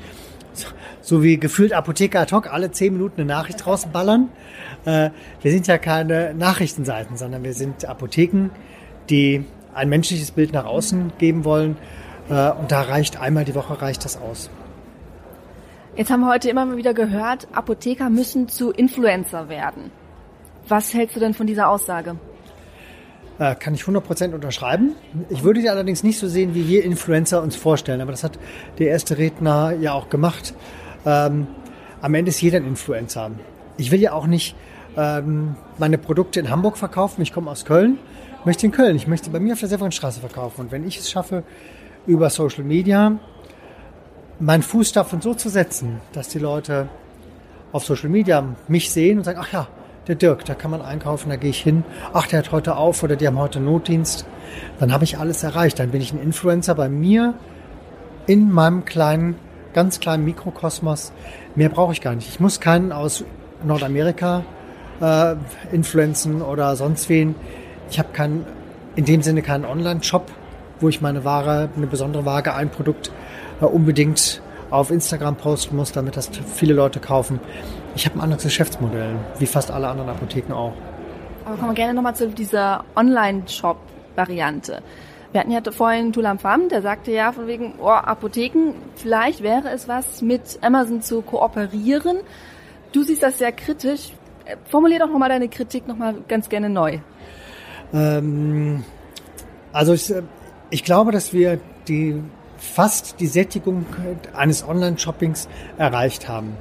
so 1.01 1.23
wie 1.23 1.37
gefühlt 1.37 1.71
Apotheker 1.71 2.19
ad 2.19 2.35
hoc 2.35 2.51
alle 2.51 2.71
zehn 2.71 2.91
Minuten 2.91 3.21
eine 3.21 3.29
Nachricht 3.29 3.65
rausballern. 3.65 4.27
Äh, 4.83 5.11
wir 5.41 5.51
sind 5.53 5.67
ja 5.67 5.77
keine 5.77 6.33
Nachrichtenseiten, 6.33 7.15
sondern 7.15 7.45
wir 7.45 7.53
sind 7.53 7.85
Apotheken, 7.85 8.49
die 9.09 9.45
ein 9.73 9.87
menschliches 9.87 10.31
Bild 10.31 10.51
nach 10.51 10.65
außen 10.65 11.13
geben 11.19 11.45
wollen. 11.45 11.77
Äh, 12.29 12.49
und 12.51 12.69
da 12.73 12.81
reicht 12.81 13.17
einmal 13.21 13.45
die 13.45 13.55
Woche 13.55 13.81
reicht 13.81 14.03
das 14.03 14.17
aus. 14.17 14.49
Jetzt 15.99 16.11
haben 16.11 16.21
wir 16.21 16.29
heute 16.29 16.49
immer 16.49 16.77
wieder 16.77 16.93
gehört, 16.93 17.49
Apotheker 17.51 18.09
müssen 18.09 18.47
zu 18.47 18.71
Influencer 18.71 19.49
werden. 19.49 19.91
Was 20.69 20.93
hältst 20.93 21.17
du 21.17 21.19
denn 21.19 21.33
von 21.33 21.45
dieser 21.45 21.67
Aussage? 21.67 22.15
Äh, 23.37 23.53
kann 23.55 23.73
ich 23.73 23.81
100% 23.81 24.33
unterschreiben. 24.33 24.95
Ich 25.27 25.43
würde 25.43 25.59
die 25.59 25.69
allerdings 25.69 26.01
nicht 26.01 26.17
so 26.17 26.29
sehen, 26.29 26.55
wie 26.55 26.69
wir 26.69 26.85
Influencer 26.85 27.43
uns 27.43 27.57
vorstellen. 27.57 27.99
Aber 27.99 28.11
das 28.11 28.23
hat 28.23 28.39
der 28.77 28.87
erste 28.87 29.17
Redner 29.17 29.73
ja 29.73 29.91
auch 29.91 30.07
gemacht. 30.07 30.53
Ähm, 31.05 31.47
am 31.99 32.13
Ende 32.13 32.29
ist 32.29 32.39
jeder 32.41 32.59
ein 32.59 32.65
Influencer. 32.65 33.31
Ich 33.75 33.91
will 33.91 33.99
ja 33.99 34.13
auch 34.13 34.25
nicht 34.25 34.55
ähm, 34.95 35.57
meine 35.79 35.97
Produkte 35.97 36.39
in 36.39 36.49
Hamburg 36.49 36.77
verkaufen. 36.77 37.21
Ich 37.23 37.33
komme 37.33 37.51
aus 37.51 37.65
Köln, 37.65 37.97
möchte 38.45 38.65
in 38.65 38.71
Köln. 38.71 38.95
Ich 38.95 39.07
möchte 39.07 39.31
bei 39.31 39.41
mir 39.41 39.51
auf 39.51 39.59
der 39.59 39.67
Severinstraße 39.67 40.21
verkaufen. 40.21 40.61
Und 40.61 40.71
wenn 40.71 40.87
ich 40.87 40.97
es 40.97 41.11
schaffe, 41.11 41.43
über 42.07 42.29
Social 42.29 42.63
Media 42.63 43.19
meinen 44.39 44.63
Fuß 44.63 44.91
davon 44.93 45.21
so 45.21 45.33
zu 45.33 45.49
setzen, 45.49 45.99
dass 46.13 46.29
die 46.29 46.39
Leute 46.39 46.87
auf 47.71 47.85
Social 47.85 48.09
Media 48.09 48.43
mich 48.67 48.91
sehen 48.91 49.19
und 49.19 49.23
sagen, 49.23 49.39
ach 49.41 49.51
ja, 49.51 49.67
der 50.07 50.15
Dirk, 50.15 50.45
da 50.45 50.55
kann 50.55 50.71
man 50.71 50.81
einkaufen, 50.81 51.29
da 51.29 51.35
gehe 51.35 51.51
ich 51.51 51.61
hin. 51.61 51.83
Ach, 52.13 52.25
der 52.25 52.39
hat 52.39 52.51
heute 52.51 52.77
auf 52.77 53.03
oder 53.03 53.15
die 53.15 53.27
haben 53.27 53.37
heute 53.37 53.59
Notdienst. 53.59 54.25
Dann 54.79 54.91
habe 54.91 55.03
ich 55.03 55.19
alles 55.19 55.43
erreicht. 55.43 55.77
Dann 55.77 55.91
bin 55.91 56.01
ich 56.01 56.11
ein 56.11 56.21
Influencer 56.21 56.73
bei 56.73 56.89
mir 56.89 57.35
in 58.25 58.51
meinem 58.51 58.85
kleinen, 58.85 59.35
ganz 59.73 59.99
kleinen 59.99 60.25
Mikrokosmos. 60.25 61.11
Mehr 61.53 61.69
brauche 61.69 61.93
ich 61.93 62.01
gar 62.01 62.15
nicht. 62.15 62.27
Ich 62.27 62.39
muss 62.39 62.59
keinen 62.59 62.91
aus 62.91 63.23
Nordamerika 63.63 64.43
äh, 64.99 65.35
influenzen 65.71 66.41
oder 66.41 66.75
sonst 66.75 67.07
wen. 67.09 67.35
Ich 67.91 67.99
habe 67.99 68.09
keinen, 68.11 68.47
in 68.95 69.05
dem 69.05 69.21
Sinne 69.21 69.43
keinen 69.43 69.65
Online-Shop, 69.65 70.31
wo 70.79 70.89
ich 70.89 71.01
meine 71.01 71.23
Ware, 71.23 71.69
eine 71.75 71.85
besondere 71.85 72.25
Ware, 72.25 72.55
ein 72.55 72.69
Produkt 72.69 73.11
unbedingt 73.67 74.41
auf 74.69 74.91
Instagram 74.91 75.35
posten 75.35 75.75
muss, 75.75 75.91
damit 75.91 76.15
das 76.15 76.29
viele 76.53 76.73
Leute 76.73 76.99
kaufen. 76.99 77.39
Ich 77.95 78.05
habe 78.05 78.17
ein 78.17 78.21
anderes 78.21 78.43
Geschäftsmodell, 78.43 79.15
wie 79.39 79.45
fast 79.45 79.71
alle 79.71 79.87
anderen 79.87 80.09
Apotheken 80.09 80.53
auch. 80.53 80.73
Aber 81.45 81.55
kommen 81.55 81.71
wir 81.71 81.75
gerne 81.75 81.93
nochmal 81.93 82.15
zu 82.15 82.29
dieser 82.29 82.85
Online-Shop-Variante. 82.95 84.81
Wir 85.31 85.41
hatten 85.41 85.51
ja 85.51 85.61
vorhin 85.71 86.11
Tulam 86.11 86.39
Pham, 86.39 86.69
der 86.69 86.81
sagte 86.81 87.11
ja 87.11 87.31
von 87.31 87.47
wegen, 87.47 87.75
oh, 87.79 87.89
Apotheken, 87.89 88.73
vielleicht 88.95 89.43
wäre 89.43 89.69
es 89.69 89.87
was 89.87 90.21
mit 90.21 90.59
Amazon 90.61 91.01
zu 91.01 91.21
kooperieren. 91.21 92.17
Du 92.91 93.03
siehst 93.03 93.21
das 93.21 93.37
sehr 93.37 93.51
kritisch. 93.51 94.11
Formulier 94.65 94.99
doch 94.99 95.09
nochmal 95.09 95.29
deine 95.29 95.47
Kritik 95.47 95.87
nochmal 95.87 96.15
ganz 96.27 96.49
gerne 96.49 96.69
neu. 96.69 96.99
Ähm, 97.93 98.83
also 99.71 99.93
ich, 99.93 100.11
ich 100.71 100.83
glaube, 100.83 101.11
dass 101.11 101.31
wir 101.33 101.59
die 101.87 102.21
fast 102.59 103.19
die 103.19 103.27
Sättigung 103.27 103.85
eines 104.35 104.67
Online-Shoppings 104.67 105.47
erreicht 105.77 106.27
haben. 106.27 106.57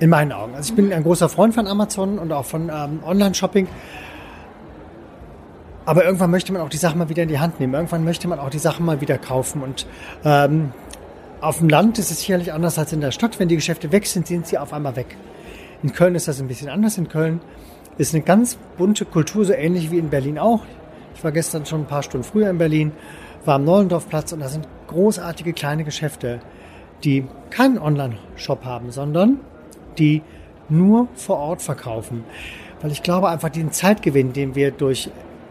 In 0.00 0.10
meinen 0.10 0.32
Augen. 0.32 0.54
Also 0.54 0.70
ich 0.70 0.76
bin 0.76 0.92
ein 0.92 1.02
großer 1.02 1.28
Freund 1.28 1.54
von 1.54 1.66
Amazon 1.66 2.18
und 2.18 2.32
auch 2.32 2.44
von 2.44 2.68
ähm, 2.68 3.00
Online-Shopping. 3.04 3.68
Aber 5.86 6.04
irgendwann 6.04 6.30
möchte 6.30 6.52
man 6.52 6.62
auch 6.62 6.68
die 6.68 6.76
Sachen 6.76 6.98
mal 6.98 7.08
wieder 7.08 7.22
in 7.24 7.28
die 7.28 7.38
Hand 7.38 7.60
nehmen. 7.60 7.74
Irgendwann 7.74 8.04
möchte 8.04 8.26
man 8.28 8.38
auch 8.38 8.50
die 8.50 8.58
Sachen 8.58 8.86
mal 8.86 9.00
wieder 9.00 9.18
kaufen. 9.18 9.62
Und 9.62 9.86
ähm, 10.24 10.72
Auf 11.40 11.58
dem 11.58 11.68
Land 11.68 11.98
ist 11.98 12.10
es 12.10 12.20
sicherlich 12.20 12.52
anders 12.52 12.78
als 12.78 12.92
in 12.92 13.02
der 13.02 13.10
Stadt. 13.10 13.38
Wenn 13.38 13.48
die 13.48 13.56
Geschäfte 13.56 13.92
weg 13.92 14.06
sind, 14.06 14.26
sind 14.26 14.46
sie 14.46 14.56
auf 14.56 14.72
einmal 14.72 14.96
weg. 14.96 15.16
In 15.82 15.92
Köln 15.92 16.14
ist 16.14 16.26
das 16.26 16.40
ein 16.40 16.48
bisschen 16.48 16.70
anders. 16.70 16.96
In 16.96 17.08
Köln 17.08 17.40
ist 17.98 18.14
eine 18.14 18.22
ganz 18.24 18.56
bunte 18.78 19.04
Kultur, 19.04 19.44
so 19.44 19.52
ähnlich 19.52 19.90
wie 19.90 19.98
in 19.98 20.08
Berlin 20.08 20.38
auch. 20.38 20.62
Ich 21.14 21.22
war 21.22 21.32
gestern 21.32 21.66
schon 21.66 21.82
ein 21.82 21.86
paar 21.86 22.02
Stunden 22.02 22.24
früher 22.24 22.48
in 22.48 22.56
Berlin, 22.56 22.92
war 23.44 23.56
am 23.56 23.64
Neulendorfplatz 23.64 24.32
und 24.32 24.40
da 24.40 24.48
sind 24.48 24.66
großartige 24.88 25.52
kleine 25.52 25.84
Geschäfte, 25.84 26.40
die 27.02 27.26
keinen 27.50 27.78
Online-Shop 27.78 28.64
haben, 28.64 28.90
sondern 28.90 29.40
die 29.98 30.22
nur 30.68 31.08
vor 31.14 31.38
Ort 31.38 31.62
verkaufen. 31.62 32.24
Weil 32.80 32.92
ich 32.92 33.02
glaube 33.02 33.28
einfach, 33.28 33.50
den 33.50 33.72
Zeitgewinn, 33.72 34.32
den 34.32 34.54
wir 34.54 34.70
durch 34.70 35.10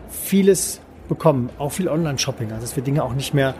vieles 0.09 0.81
bekommen, 1.07 1.49
auch 1.57 1.71
viel 1.71 1.87
Online-Shopping, 1.87 2.51
also 2.51 2.61
dass 2.61 2.75
wir 2.75 2.83
Dinge 2.83 3.03
auch 3.03 3.13
nicht 3.13 3.33
mehr, 3.33 3.53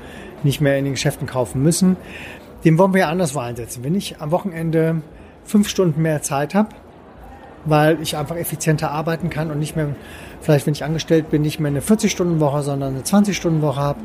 nicht 0.43 0.61
mehr 0.61 0.77
in 0.77 0.85
den 0.85 0.93
Geschäften 0.93 1.27
kaufen 1.27 1.61
müssen, 1.61 1.97
den 2.63 2.77
wollen 2.77 2.93
wir 2.93 3.01
ja 3.01 3.09
anderswo 3.09 3.39
einsetzen. 3.39 3.83
Wenn 3.83 3.95
ich 3.95 4.21
am 4.21 4.31
Wochenende 4.31 5.01
fünf 5.43 5.67
Stunden 5.67 6.01
mehr 6.01 6.21
Zeit 6.21 6.55
habe, 6.55 6.69
weil 7.65 8.01
ich 8.01 8.17
einfach 8.17 8.35
effizienter 8.35 8.91
arbeiten 8.91 9.29
kann 9.29 9.51
und 9.51 9.59
nicht 9.59 9.75
mehr, 9.75 9.89
vielleicht 10.43 10.67
wenn 10.67 10.73
ich 10.73 10.83
angestellt 10.83 11.29
bin, 11.29 11.41
nicht 11.41 11.59
mehr 11.59 11.71
eine 11.71 11.79
40-Stunden-Woche, 11.79 12.61
sondern 12.63 12.93
eine 12.93 13.03
20-Stunden-Woche 13.03 13.79
habe, 13.79 13.99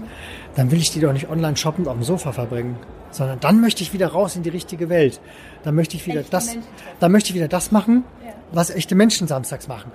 dann 0.54 0.70
will 0.70 0.78
ich 0.78 0.90
die 0.92 1.00
doch 1.00 1.12
nicht 1.12 1.28
online 1.28 1.56
shoppend 1.56 1.88
auf 1.88 1.94
dem 1.94 2.04
Sofa 2.04 2.32
verbringen, 2.32 2.76
sondern 3.10 3.40
dann 3.40 3.60
möchte 3.60 3.82
ich 3.82 3.92
wieder 3.92 4.08
raus 4.08 4.36
in 4.36 4.44
die 4.44 4.48
richtige 4.48 4.88
Welt. 4.88 5.20
Dann 5.64 5.74
möchte 5.74 5.96
ich 5.96 6.06
wieder 6.06 6.22
das, 6.22 6.56
dann 7.00 7.12
möchte 7.12 7.30
ich 7.30 7.34
wieder 7.34 7.48
das 7.48 7.72
machen, 7.72 8.04
was 8.52 8.70
echte 8.70 8.94
Menschen 8.94 9.26
samstags 9.26 9.68
machen. 9.68 9.90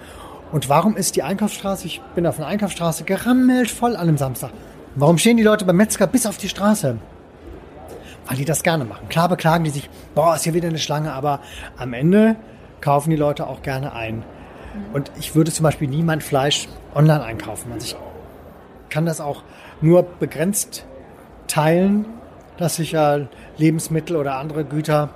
Und 0.51 0.69
warum 0.69 0.95
ist 0.97 1.15
die 1.15 1.23
Einkaufsstraße, 1.23 1.87
ich 1.87 2.01
bin 2.13 2.27
auf 2.27 2.37
einer 2.37 2.47
Einkaufsstraße, 2.47 3.05
gerammelt 3.05 3.71
voll 3.71 3.95
an 3.95 4.07
einem 4.07 4.17
Samstag? 4.17 4.51
Warum 4.95 5.17
stehen 5.17 5.37
die 5.37 5.43
Leute 5.43 5.65
beim 5.65 5.77
Metzger 5.77 6.05
bis 6.05 6.25
auf 6.25 6.37
die 6.37 6.49
Straße? 6.49 6.97
Weil 8.27 8.37
die 8.37 8.45
das 8.45 8.63
gerne 8.63 8.85
machen. 8.85 9.09
Klar 9.09 9.29
beklagen 9.29 9.63
die 9.63 9.71
sich, 9.71 9.89
boah, 10.13 10.35
ist 10.35 10.43
hier 10.43 10.53
wieder 10.53 10.67
eine 10.67 10.77
Schlange, 10.77 11.13
aber 11.13 11.39
am 11.77 11.93
Ende 11.93 12.35
kaufen 12.81 13.09
die 13.09 13.15
Leute 13.15 13.47
auch 13.47 13.63
gerne 13.63 13.93
ein. 13.93 14.23
Und 14.93 15.11
ich 15.19 15.35
würde 15.35 15.51
zum 15.51 15.63
Beispiel 15.63 15.87
nie 15.87 16.03
mein 16.03 16.21
Fleisch 16.21 16.67
online 16.95 17.23
einkaufen. 17.23 17.71
Also 17.71 17.85
ich 17.85 17.95
kann 18.89 19.05
das 19.05 19.21
auch 19.21 19.43
nur 19.81 20.03
begrenzt 20.03 20.85
teilen, 21.47 22.05
dass 22.57 22.79
ich 22.79 22.91
ja 22.93 23.27
Lebensmittel 23.57 24.15
oder 24.15 24.37
andere 24.37 24.63
Güter 24.63 25.09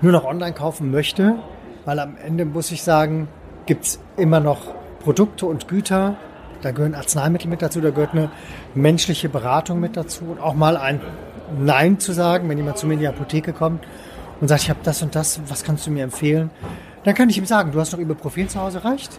nur 0.00 0.12
noch 0.12 0.24
online 0.24 0.52
kaufen 0.52 0.90
möchte, 0.90 1.36
weil 1.84 1.98
am 2.00 2.16
Ende 2.24 2.44
muss 2.44 2.70
ich 2.72 2.82
sagen, 2.82 3.28
gibt 3.66 3.84
es 3.84 4.00
immer 4.16 4.40
noch 4.40 4.74
Produkte 5.00 5.46
und 5.46 5.68
Güter. 5.68 6.16
Da 6.60 6.70
gehören 6.70 6.94
Arzneimittel 6.94 7.48
mit 7.48 7.62
dazu, 7.62 7.80
da 7.80 7.90
gehört 7.90 8.12
eine 8.12 8.30
menschliche 8.74 9.28
Beratung 9.28 9.80
mit 9.80 9.96
dazu 9.96 10.24
und 10.24 10.40
auch 10.40 10.54
mal 10.54 10.76
ein 10.76 11.00
Nein 11.58 11.98
zu 11.98 12.12
sagen, 12.12 12.48
wenn 12.48 12.56
jemand 12.56 12.78
zu 12.78 12.86
mir 12.86 12.94
in 12.94 13.00
die 13.00 13.08
Apotheke 13.08 13.52
kommt 13.52 13.84
und 14.40 14.48
sagt, 14.48 14.62
ich 14.62 14.70
habe 14.70 14.80
das 14.82 15.02
und 15.02 15.14
das, 15.14 15.40
was 15.48 15.64
kannst 15.64 15.86
du 15.86 15.90
mir 15.90 16.04
empfehlen? 16.04 16.50
Dann 17.04 17.14
kann 17.14 17.28
ich 17.28 17.38
ihm 17.38 17.46
sagen, 17.46 17.72
du 17.72 17.80
hast 17.80 17.92
noch 17.92 17.98
Ibuprofen 17.98 18.48
zu 18.48 18.60
Hause, 18.60 18.84
reicht? 18.84 19.18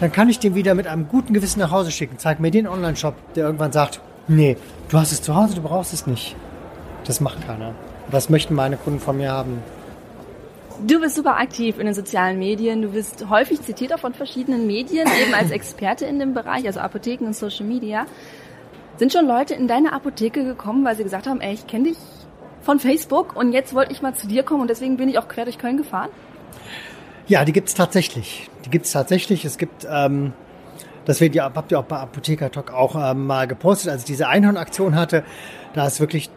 Dann 0.00 0.12
kann 0.12 0.28
ich 0.28 0.38
den 0.38 0.54
wieder 0.54 0.74
mit 0.74 0.86
einem 0.86 1.08
guten 1.08 1.32
Gewissen 1.34 1.60
nach 1.60 1.70
Hause 1.70 1.90
schicken. 1.90 2.18
Zeig 2.18 2.40
mir 2.40 2.50
den 2.50 2.66
Online-Shop, 2.66 3.14
der 3.34 3.46
irgendwann 3.46 3.72
sagt, 3.72 4.00
nee, 4.28 4.56
du 4.88 4.98
hast 4.98 5.12
es 5.12 5.22
zu 5.22 5.34
Hause, 5.34 5.54
du 5.54 5.62
brauchst 5.62 5.92
es 5.92 6.06
nicht. 6.06 6.36
Das 7.04 7.20
macht 7.20 7.46
keiner. 7.46 7.74
Das 8.10 8.28
möchten 8.28 8.54
meine 8.54 8.76
Kunden 8.76 9.00
von 9.00 9.16
mir 9.16 9.30
haben. 9.30 9.62
Du 10.86 11.00
bist 11.00 11.16
super 11.16 11.38
aktiv 11.38 11.78
in 11.78 11.86
den 11.86 11.94
sozialen 11.94 12.38
Medien. 12.38 12.82
Du 12.82 12.90
bist 12.90 13.28
häufig 13.30 13.62
zitiert 13.62 13.94
auch 13.94 13.98
von 13.98 14.12
verschiedenen 14.12 14.66
Medien, 14.66 15.08
eben 15.22 15.32
als 15.32 15.50
Experte 15.50 16.04
in 16.04 16.18
dem 16.18 16.34
Bereich, 16.34 16.66
also 16.66 16.80
Apotheken 16.80 17.26
und 17.26 17.34
Social 17.34 17.64
Media. 17.64 18.04
Sind 18.98 19.12
schon 19.12 19.26
Leute 19.26 19.54
in 19.54 19.68
deine 19.68 19.92
Apotheke 19.92 20.44
gekommen, 20.44 20.84
weil 20.84 20.96
sie 20.96 21.02
gesagt 21.02 21.26
haben, 21.26 21.40
ey, 21.40 21.54
ich 21.54 21.66
kenne 21.66 21.84
dich 21.84 21.96
von 22.62 22.78
Facebook 22.78 23.36
und 23.36 23.52
jetzt 23.52 23.74
wollte 23.74 23.92
ich 23.92 24.02
mal 24.02 24.14
zu 24.14 24.26
dir 24.26 24.42
kommen 24.42 24.62
und 24.62 24.68
deswegen 24.68 24.96
bin 24.96 25.08
ich 25.08 25.18
auch 25.18 25.28
quer 25.28 25.44
durch 25.44 25.58
Köln 25.58 25.76
gefahren? 25.78 26.10
Ja, 27.28 27.44
die 27.44 27.52
gibt's 27.52 27.74
tatsächlich. 27.74 28.48
Die 28.64 28.70
gibt's 28.70 28.92
tatsächlich. 28.92 29.44
Es 29.44 29.58
gibt, 29.58 29.86
ähm, 29.90 30.32
das 31.04 31.20
wird 31.20 31.34
ja, 31.34 31.50
habt 31.54 31.72
ihr 31.72 31.78
auch 31.78 31.84
bei 31.84 31.96
Apotheker 31.96 32.50
Talk 32.50 32.72
auch 32.72 32.94
ähm, 32.96 33.26
mal 33.26 33.46
gepostet, 33.46 33.90
als 33.90 34.02
ich 34.02 34.06
diese 34.06 34.28
Einhorn-Aktion 34.28 34.94
hatte. 34.94 35.24
Da 35.74 35.86
ist 35.86 36.00
wirklich 36.00 36.30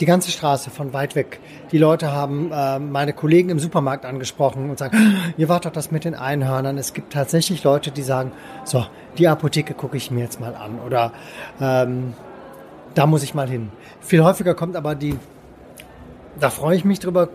die 0.00 0.06
ganze 0.06 0.30
Straße 0.30 0.70
von 0.70 0.94
weit 0.94 1.14
weg. 1.14 1.40
Die 1.72 1.78
Leute 1.78 2.10
haben 2.12 2.50
äh, 2.52 2.78
meine 2.78 3.12
Kollegen 3.12 3.50
im 3.50 3.58
Supermarkt 3.58 4.06
angesprochen 4.06 4.70
und 4.70 4.78
sagen, 4.78 4.96
"Ah, 4.96 5.32
ihr 5.36 5.50
wart 5.50 5.66
doch 5.66 5.72
das 5.72 5.90
mit 5.90 6.04
den 6.04 6.14
Einhörnern. 6.14 6.78
Es 6.78 6.94
gibt 6.94 7.12
tatsächlich 7.12 7.62
Leute, 7.64 7.90
die 7.90 8.02
sagen, 8.02 8.32
so, 8.64 8.86
die 9.18 9.28
Apotheke 9.28 9.74
gucke 9.74 9.98
ich 9.98 10.10
mir 10.10 10.20
jetzt 10.20 10.40
mal 10.40 10.54
an 10.54 10.78
oder 10.86 11.12
ähm, 11.60 12.14
da 12.94 13.06
muss 13.06 13.22
ich 13.22 13.34
mal 13.34 13.48
hin. 13.48 13.70
Viel 14.00 14.24
häufiger 14.24 14.54
kommt 14.54 14.74
aber 14.76 14.94
die, 14.94 15.16
da 16.40 16.48
freue 16.48 16.76
ich 16.76 16.84
mich 16.86 16.98
drüber, 16.98 17.28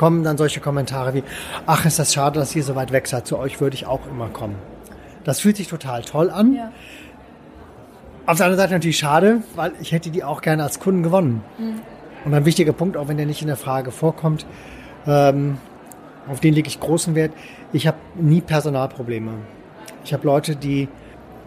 kommen 0.00 0.24
dann 0.24 0.38
solche 0.38 0.60
Kommentare 0.60 1.12
wie, 1.12 1.22
ach, 1.66 1.84
ist 1.84 1.98
das 1.98 2.14
schade, 2.14 2.40
dass 2.40 2.56
ihr 2.56 2.64
so 2.64 2.74
weit 2.74 2.90
weg 2.90 3.06
seid. 3.06 3.26
Zu 3.26 3.38
euch 3.38 3.60
würde 3.60 3.74
ich 3.74 3.84
auch 3.84 4.00
immer 4.10 4.28
kommen. 4.28 4.54
Das 5.24 5.40
fühlt 5.40 5.58
sich 5.58 5.68
total 5.68 6.00
toll 6.00 6.30
an. 6.30 6.54
Ja. 6.54 6.72
Auf 8.24 8.38
der 8.38 8.46
anderen 8.46 8.62
Seite 8.62 8.72
natürlich 8.72 8.96
schade, 8.96 9.42
weil 9.56 9.72
ich 9.78 9.92
hätte 9.92 10.08
die 10.08 10.24
auch 10.24 10.40
gerne 10.40 10.62
als 10.62 10.80
Kunden 10.80 11.02
gewonnen. 11.02 11.44
Und 12.24 12.32
ein 12.32 12.46
wichtiger 12.46 12.72
Punkt, 12.72 12.96
auch 12.96 13.08
wenn 13.08 13.18
der 13.18 13.26
nicht 13.26 13.42
in 13.42 13.48
der 13.48 13.58
Frage 13.58 13.90
vorkommt, 13.90 14.46
ähm, 15.06 15.58
auf 16.30 16.40
den 16.40 16.54
lege 16.54 16.68
ich 16.68 16.80
großen 16.80 17.14
Wert. 17.14 17.32
Ich 17.74 17.86
habe 17.86 17.98
nie 18.14 18.40
Personalprobleme. 18.40 19.32
Ich 20.06 20.14
habe 20.14 20.26
Leute, 20.26 20.56
die 20.56 20.88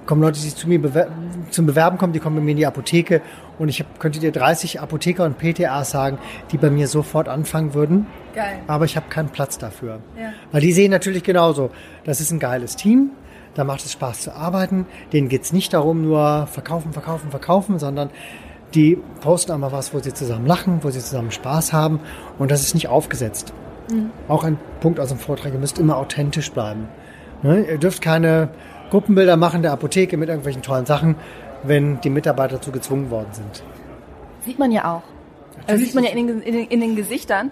kommen 0.06 0.22
Leute, 0.22 0.40
die 0.40 0.54
zu 0.54 0.68
mir 0.68 0.82
bewer 0.82 1.08
zum 1.50 1.66
Bewerben 1.66 1.98
kommen, 1.98 2.14
die 2.14 2.20
kommen 2.20 2.38
bei 2.38 2.42
mir 2.42 2.52
in 2.52 2.58
die 2.58 2.66
Apotheke 2.66 3.22
und 3.60 3.70
ich 3.70 3.80
hab, 3.80 4.00
könnte 4.00 4.20
dir 4.20 4.32
30 4.32 4.82
Apotheker 4.82 5.26
und 5.26 5.38
PTAs 5.38 5.92
sagen, 5.92 6.18
die 6.52 6.58
bei 6.58 6.70
mir 6.70 6.88
sofort 6.88 7.28
anfangen 7.28 7.74
würden. 7.74 8.08
Geil. 8.34 8.60
Aber 8.68 8.86
ich 8.86 8.96
habe 8.96 9.08
keinen 9.10 9.30
Platz 9.30 9.58
dafür. 9.58 10.00
Ja. 10.20 10.34
Weil 10.52 10.62
die 10.62 10.74
sehen 10.74 10.92
natürlich 10.92 11.24
genauso, 11.24 11.70
das 12.06 12.22
ist 12.22 12.32
ein 12.32 12.40
geiles 12.40 12.76
Team, 12.76 13.12
da 13.54 13.64
macht 13.64 13.86
es 13.86 13.92
Spaß 13.92 14.22
zu 14.22 14.36
arbeiten. 14.36 14.88
Denen 15.12 15.30
geht's 15.30 15.54
nicht 15.54 15.74
darum, 15.74 16.02
nur 16.02 16.48
verkaufen, 16.48 16.92
verkaufen, 16.94 17.30
verkaufen, 17.30 17.78
sondern 17.78 18.10
die 18.74 18.98
posten 19.22 19.52
einmal 19.52 19.72
was, 19.72 19.94
wo 19.94 20.00
sie 20.00 20.14
zusammen 20.14 20.48
lachen, 20.48 20.80
wo 20.82 20.90
sie 20.90 21.00
zusammen 21.00 21.32
Spaß 21.32 21.74
haben 21.74 22.00
und 22.40 22.50
das 22.50 22.62
ist 22.62 22.74
nicht 22.74 22.88
aufgesetzt. 22.88 23.54
Auch 24.28 24.44
ein 24.44 24.58
Punkt 24.80 25.00
aus 25.00 25.10
dem 25.10 25.20
Vortrag, 25.20 25.54
ihr 25.54 25.60
müsst 25.60 25.78
immer 25.78 25.98
authentisch 25.98 26.52
bleiben. 26.52 26.88
Ne? 27.44 27.66
Ihr 27.70 27.78
dürft 27.78 28.02
keine 28.02 28.50
Gruppenbilder 28.94 29.38
machen 29.38 29.64
der 29.64 29.72
Apotheke 29.72 30.18
mit 30.18 30.30
irgendwelchen 30.30 30.62
tollen 30.62 30.86
Sachen, 30.86 31.16
wenn 31.64 32.00
die 32.02 32.12
Mitarbeiter 32.12 32.58
dazu 32.58 32.72
gezwungen 32.72 33.10
worden 33.10 33.30
sind. 33.32 33.64
Sieht 34.46 34.60
man 34.60 34.72
ja 34.72 34.86
auch. 34.86 35.02
Also 35.66 35.84
sieht 35.84 35.96
man 35.96 36.04
ja 36.04 36.12
in 36.12 36.28
den, 36.28 36.42
in 36.44 36.54
den, 36.54 36.68
in 36.68 36.80
den 36.80 36.96
Gesichtern. 36.96 37.50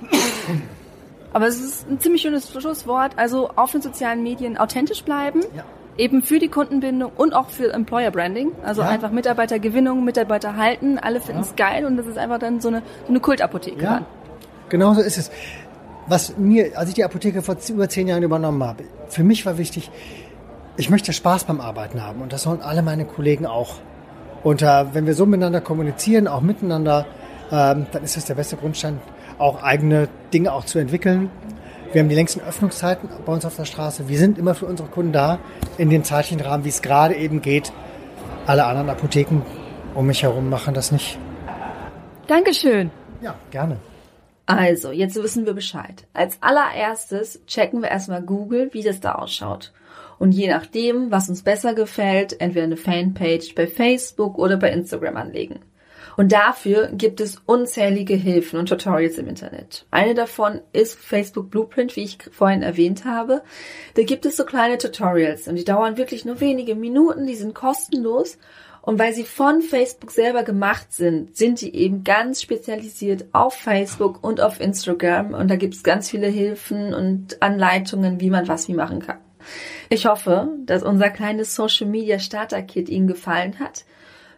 Aber 1.33 1.47
es 1.47 1.59
ist 1.59 1.89
ein 1.89 1.99
ziemlich 1.99 2.21
schönes 2.21 2.51
Schlusswort. 2.51 3.13
Also 3.15 3.49
auf 3.55 3.71
den 3.71 3.81
sozialen 3.81 4.21
Medien 4.21 4.55
authentisch 4.55 5.01
bleiben. 5.03 5.41
Ja. 5.55 5.63
Eben 5.97 6.21
für 6.21 6.37
die 6.37 6.47
Kundenbindung 6.47 7.11
und 7.17 7.33
auch 7.33 7.49
für 7.49 7.73
Employer 7.73 8.11
Branding. 8.11 8.51
Also 8.63 8.83
Ja. 8.83 8.89
einfach 8.89 9.09
Mitarbeitergewinnung, 9.09 10.03
Mitarbeiter 10.03 10.57
halten. 10.57 10.99
Alle 10.99 11.21
finden 11.21 11.41
es 11.41 11.55
geil 11.55 11.85
und 11.87 11.97
das 11.97 12.05
ist 12.05 12.19
einfach 12.19 12.37
dann 12.37 12.61
so 12.61 12.67
eine, 12.67 12.83
so 13.05 13.09
eine 13.09 13.19
Kultapotheke. 13.19 13.83
Ja, 13.83 13.93
dann. 13.95 14.05
genau 14.69 14.93
so 14.93 15.01
ist 15.01 15.17
es. 15.17 15.31
Was 16.05 16.37
mir, 16.37 16.77
als 16.77 16.89
ich 16.89 16.95
die 16.95 17.03
Apotheke 17.03 17.41
vor 17.41 17.55
über 17.67 17.89
zehn 17.89 18.07
Jahren 18.07 18.21
übernommen 18.21 18.63
habe, 18.63 18.83
für 19.09 19.23
mich 19.23 19.43
war 19.47 19.57
wichtig, 19.57 19.89
ich 20.77 20.89
möchte 20.89 21.13
Spaß 21.13 21.45
beim 21.45 21.61
Arbeiten 21.61 22.03
haben 22.03 22.21
und 22.21 22.33
das 22.33 22.43
sollen 22.43 22.61
alle 22.61 22.81
meine 22.81 23.05
Kollegen 23.05 23.45
auch. 23.45 23.75
Und 24.43 24.61
äh, 24.61 24.85
wenn 24.93 25.05
wir 25.05 25.13
so 25.13 25.25
miteinander 25.25 25.61
kommunizieren, 25.61 26.27
auch 26.27 26.41
miteinander, 26.41 27.05
ähm, 27.51 27.85
dann 27.91 28.03
ist 28.03 28.17
das 28.17 28.25
der 28.25 28.35
beste 28.35 28.57
Grundstein, 28.57 28.99
auch 29.37 29.61
eigene 29.61 30.07
Dinge 30.33 30.53
auch 30.53 30.65
zu 30.65 30.79
entwickeln. 30.79 31.29
Wir 31.91 32.01
haben 32.01 32.09
die 32.09 32.15
längsten 32.15 32.39
Öffnungszeiten 32.41 33.09
bei 33.25 33.33
uns 33.33 33.45
auf 33.45 33.55
der 33.55 33.65
Straße. 33.65 34.07
Wir 34.07 34.17
sind 34.17 34.37
immer 34.37 34.55
für 34.55 34.65
unsere 34.65 34.87
Kunden 34.87 35.11
da, 35.11 35.39
in 35.77 35.89
dem 35.89 36.03
zeitlichen 36.03 36.39
Rahmen, 36.39 36.63
wie 36.63 36.69
es 36.69 36.81
gerade 36.81 37.15
eben 37.15 37.41
geht. 37.41 37.73
Alle 38.47 38.65
anderen 38.65 38.89
Apotheken 38.89 39.41
um 39.93 40.07
mich 40.07 40.23
herum 40.23 40.49
machen 40.49 40.73
das 40.73 40.91
nicht. 40.91 41.19
Dankeschön. 42.27 42.91
Ja, 43.21 43.35
gerne. 43.51 43.77
Also, 44.45 44.91
jetzt 44.91 45.15
wissen 45.21 45.45
wir 45.45 45.53
Bescheid. 45.53 46.07
Als 46.13 46.37
allererstes 46.41 47.45
checken 47.45 47.81
wir 47.81 47.89
erstmal 47.89 48.21
Google, 48.21 48.69
wie 48.71 48.83
das 48.83 48.99
da 49.01 49.13
ausschaut. 49.13 49.71
Und 50.21 50.33
je 50.33 50.47
nachdem, 50.47 51.09
was 51.09 51.29
uns 51.29 51.41
besser 51.41 51.73
gefällt, 51.73 52.39
entweder 52.39 52.65
eine 52.65 52.77
Fanpage 52.77 53.55
bei 53.55 53.65
Facebook 53.65 54.37
oder 54.37 54.55
bei 54.55 54.71
Instagram 54.71 55.17
anlegen. 55.17 55.61
Und 56.15 56.31
dafür 56.31 56.91
gibt 56.93 57.21
es 57.21 57.41
unzählige 57.47 58.13
Hilfen 58.13 58.59
und 58.59 58.69
Tutorials 58.69 59.17
im 59.17 59.27
Internet. 59.27 59.87
Eine 59.89 60.13
davon 60.13 60.61
ist 60.73 60.93
Facebook 60.99 61.49
Blueprint, 61.49 61.95
wie 61.95 62.03
ich 62.03 62.19
vorhin 62.31 62.61
erwähnt 62.61 63.03
habe. 63.03 63.41
Da 63.95 64.03
gibt 64.03 64.27
es 64.27 64.37
so 64.37 64.45
kleine 64.45 64.77
Tutorials 64.77 65.47
und 65.47 65.55
die 65.55 65.65
dauern 65.65 65.97
wirklich 65.97 66.23
nur 66.23 66.39
wenige 66.39 66.75
Minuten, 66.75 67.25
die 67.25 67.33
sind 67.33 67.55
kostenlos. 67.55 68.37
Und 68.83 68.99
weil 68.99 69.15
sie 69.15 69.23
von 69.23 69.63
Facebook 69.63 70.11
selber 70.11 70.43
gemacht 70.43 70.93
sind, 70.93 71.35
sind 71.35 71.61
die 71.61 71.75
eben 71.75 72.03
ganz 72.03 72.43
spezialisiert 72.43 73.25
auf 73.31 73.55
Facebook 73.55 74.23
und 74.23 74.39
auf 74.39 74.61
Instagram. 74.61 75.33
Und 75.33 75.49
da 75.49 75.55
gibt 75.55 75.73
es 75.73 75.81
ganz 75.81 76.11
viele 76.11 76.27
Hilfen 76.27 76.93
und 76.93 77.41
Anleitungen, 77.41 78.21
wie 78.21 78.29
man 78.29 78.47
was 78.47 78.67
wie 78.67 78.75
machen 78.75 78.99
kann. 78.99 79.17
Ich 79.89 80.05
hoffe, 80.05 80.49
dass 80.65 80.83
unser 80.83 81.09
kleines 81.09 81.55
Social 81.55 81.87
Media 81.87 82.19
Starter 82.19 82.61
Kit 82.61 82.89
Ihnen 82.89 83.07
gefallen 83.07 83.59
hat. 83.59 83.85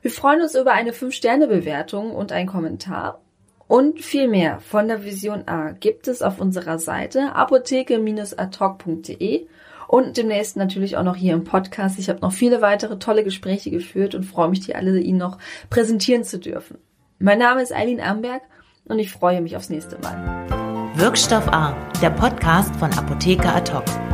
Wir 0.02 0.12
freuen 0.12 0.42
uns 0.42 0.56
über 0.56 0.74
eine 0.74 0.92
5-Sterne-Bewertung 0.92 2.12
und 2.12 2.32
einen 2.32 2.50
Kommentar. 2.50 3.22
Und 3.68 4.02
viel 4.02 4.28
mehr 4.28 4.60
von 4.60 4.88
der 4.88 5.04
Vision 5.04 5.48
A 5.48 5.72
gibt 5.72 6.08
es 6.08 6.22
auf 6.22 6.40
unserer 6.40 6.78
Seite 6.78 7.34
apotheke-adhoc.de 7.34 9.48
und 9.88 10.18
demnächst 10.18 10.58
natürlich 10.58 10.98
auch 10.98 11.04
noch 11.04 11.16
hier 11.16 11.34
im 11.34 11.44
Podcast. 11.44 12.00
Ich 12.00 12.10
habe 12.10 12.20
noch 12.20 12.34
viele 12.34 12.62
weitere 12.62 13.00
tolle 13.00 13.24
Gespräche 13.24 13.72
geführt 13.72 14.16
und 14.16 14.24
freue 14.24 14.50
mich, 14.50 14.60
die 14.60 14.76
alle 14.76 15.00
Ihnen 15.00 15.20
noch 15.20 15.38
präsentieren 15.70 16.24
zu 16.24 16.40
dürfen. 16.40 16.78
Mein 17.20 17.40
Name 17.40 17.62
ist 17.62 17.74
Eileen 17.74 18.02
Amberg 18.02 18.42
und 18.86 19.00
ich 19.00 19.12
freue 19.12 19.42
mich 19.42 19.56
aufs 19.56 19.70
nächste 19.70 19.98
Mal. 20.00 20.48
Wirkstoff 20.96 21.48
A, 21.48 21.76
der 22.02 22.10
Podcast 22.10 22.76
von 22.76 22.92
Apotheker 22.94 23.64
hoc. 23.74 24.13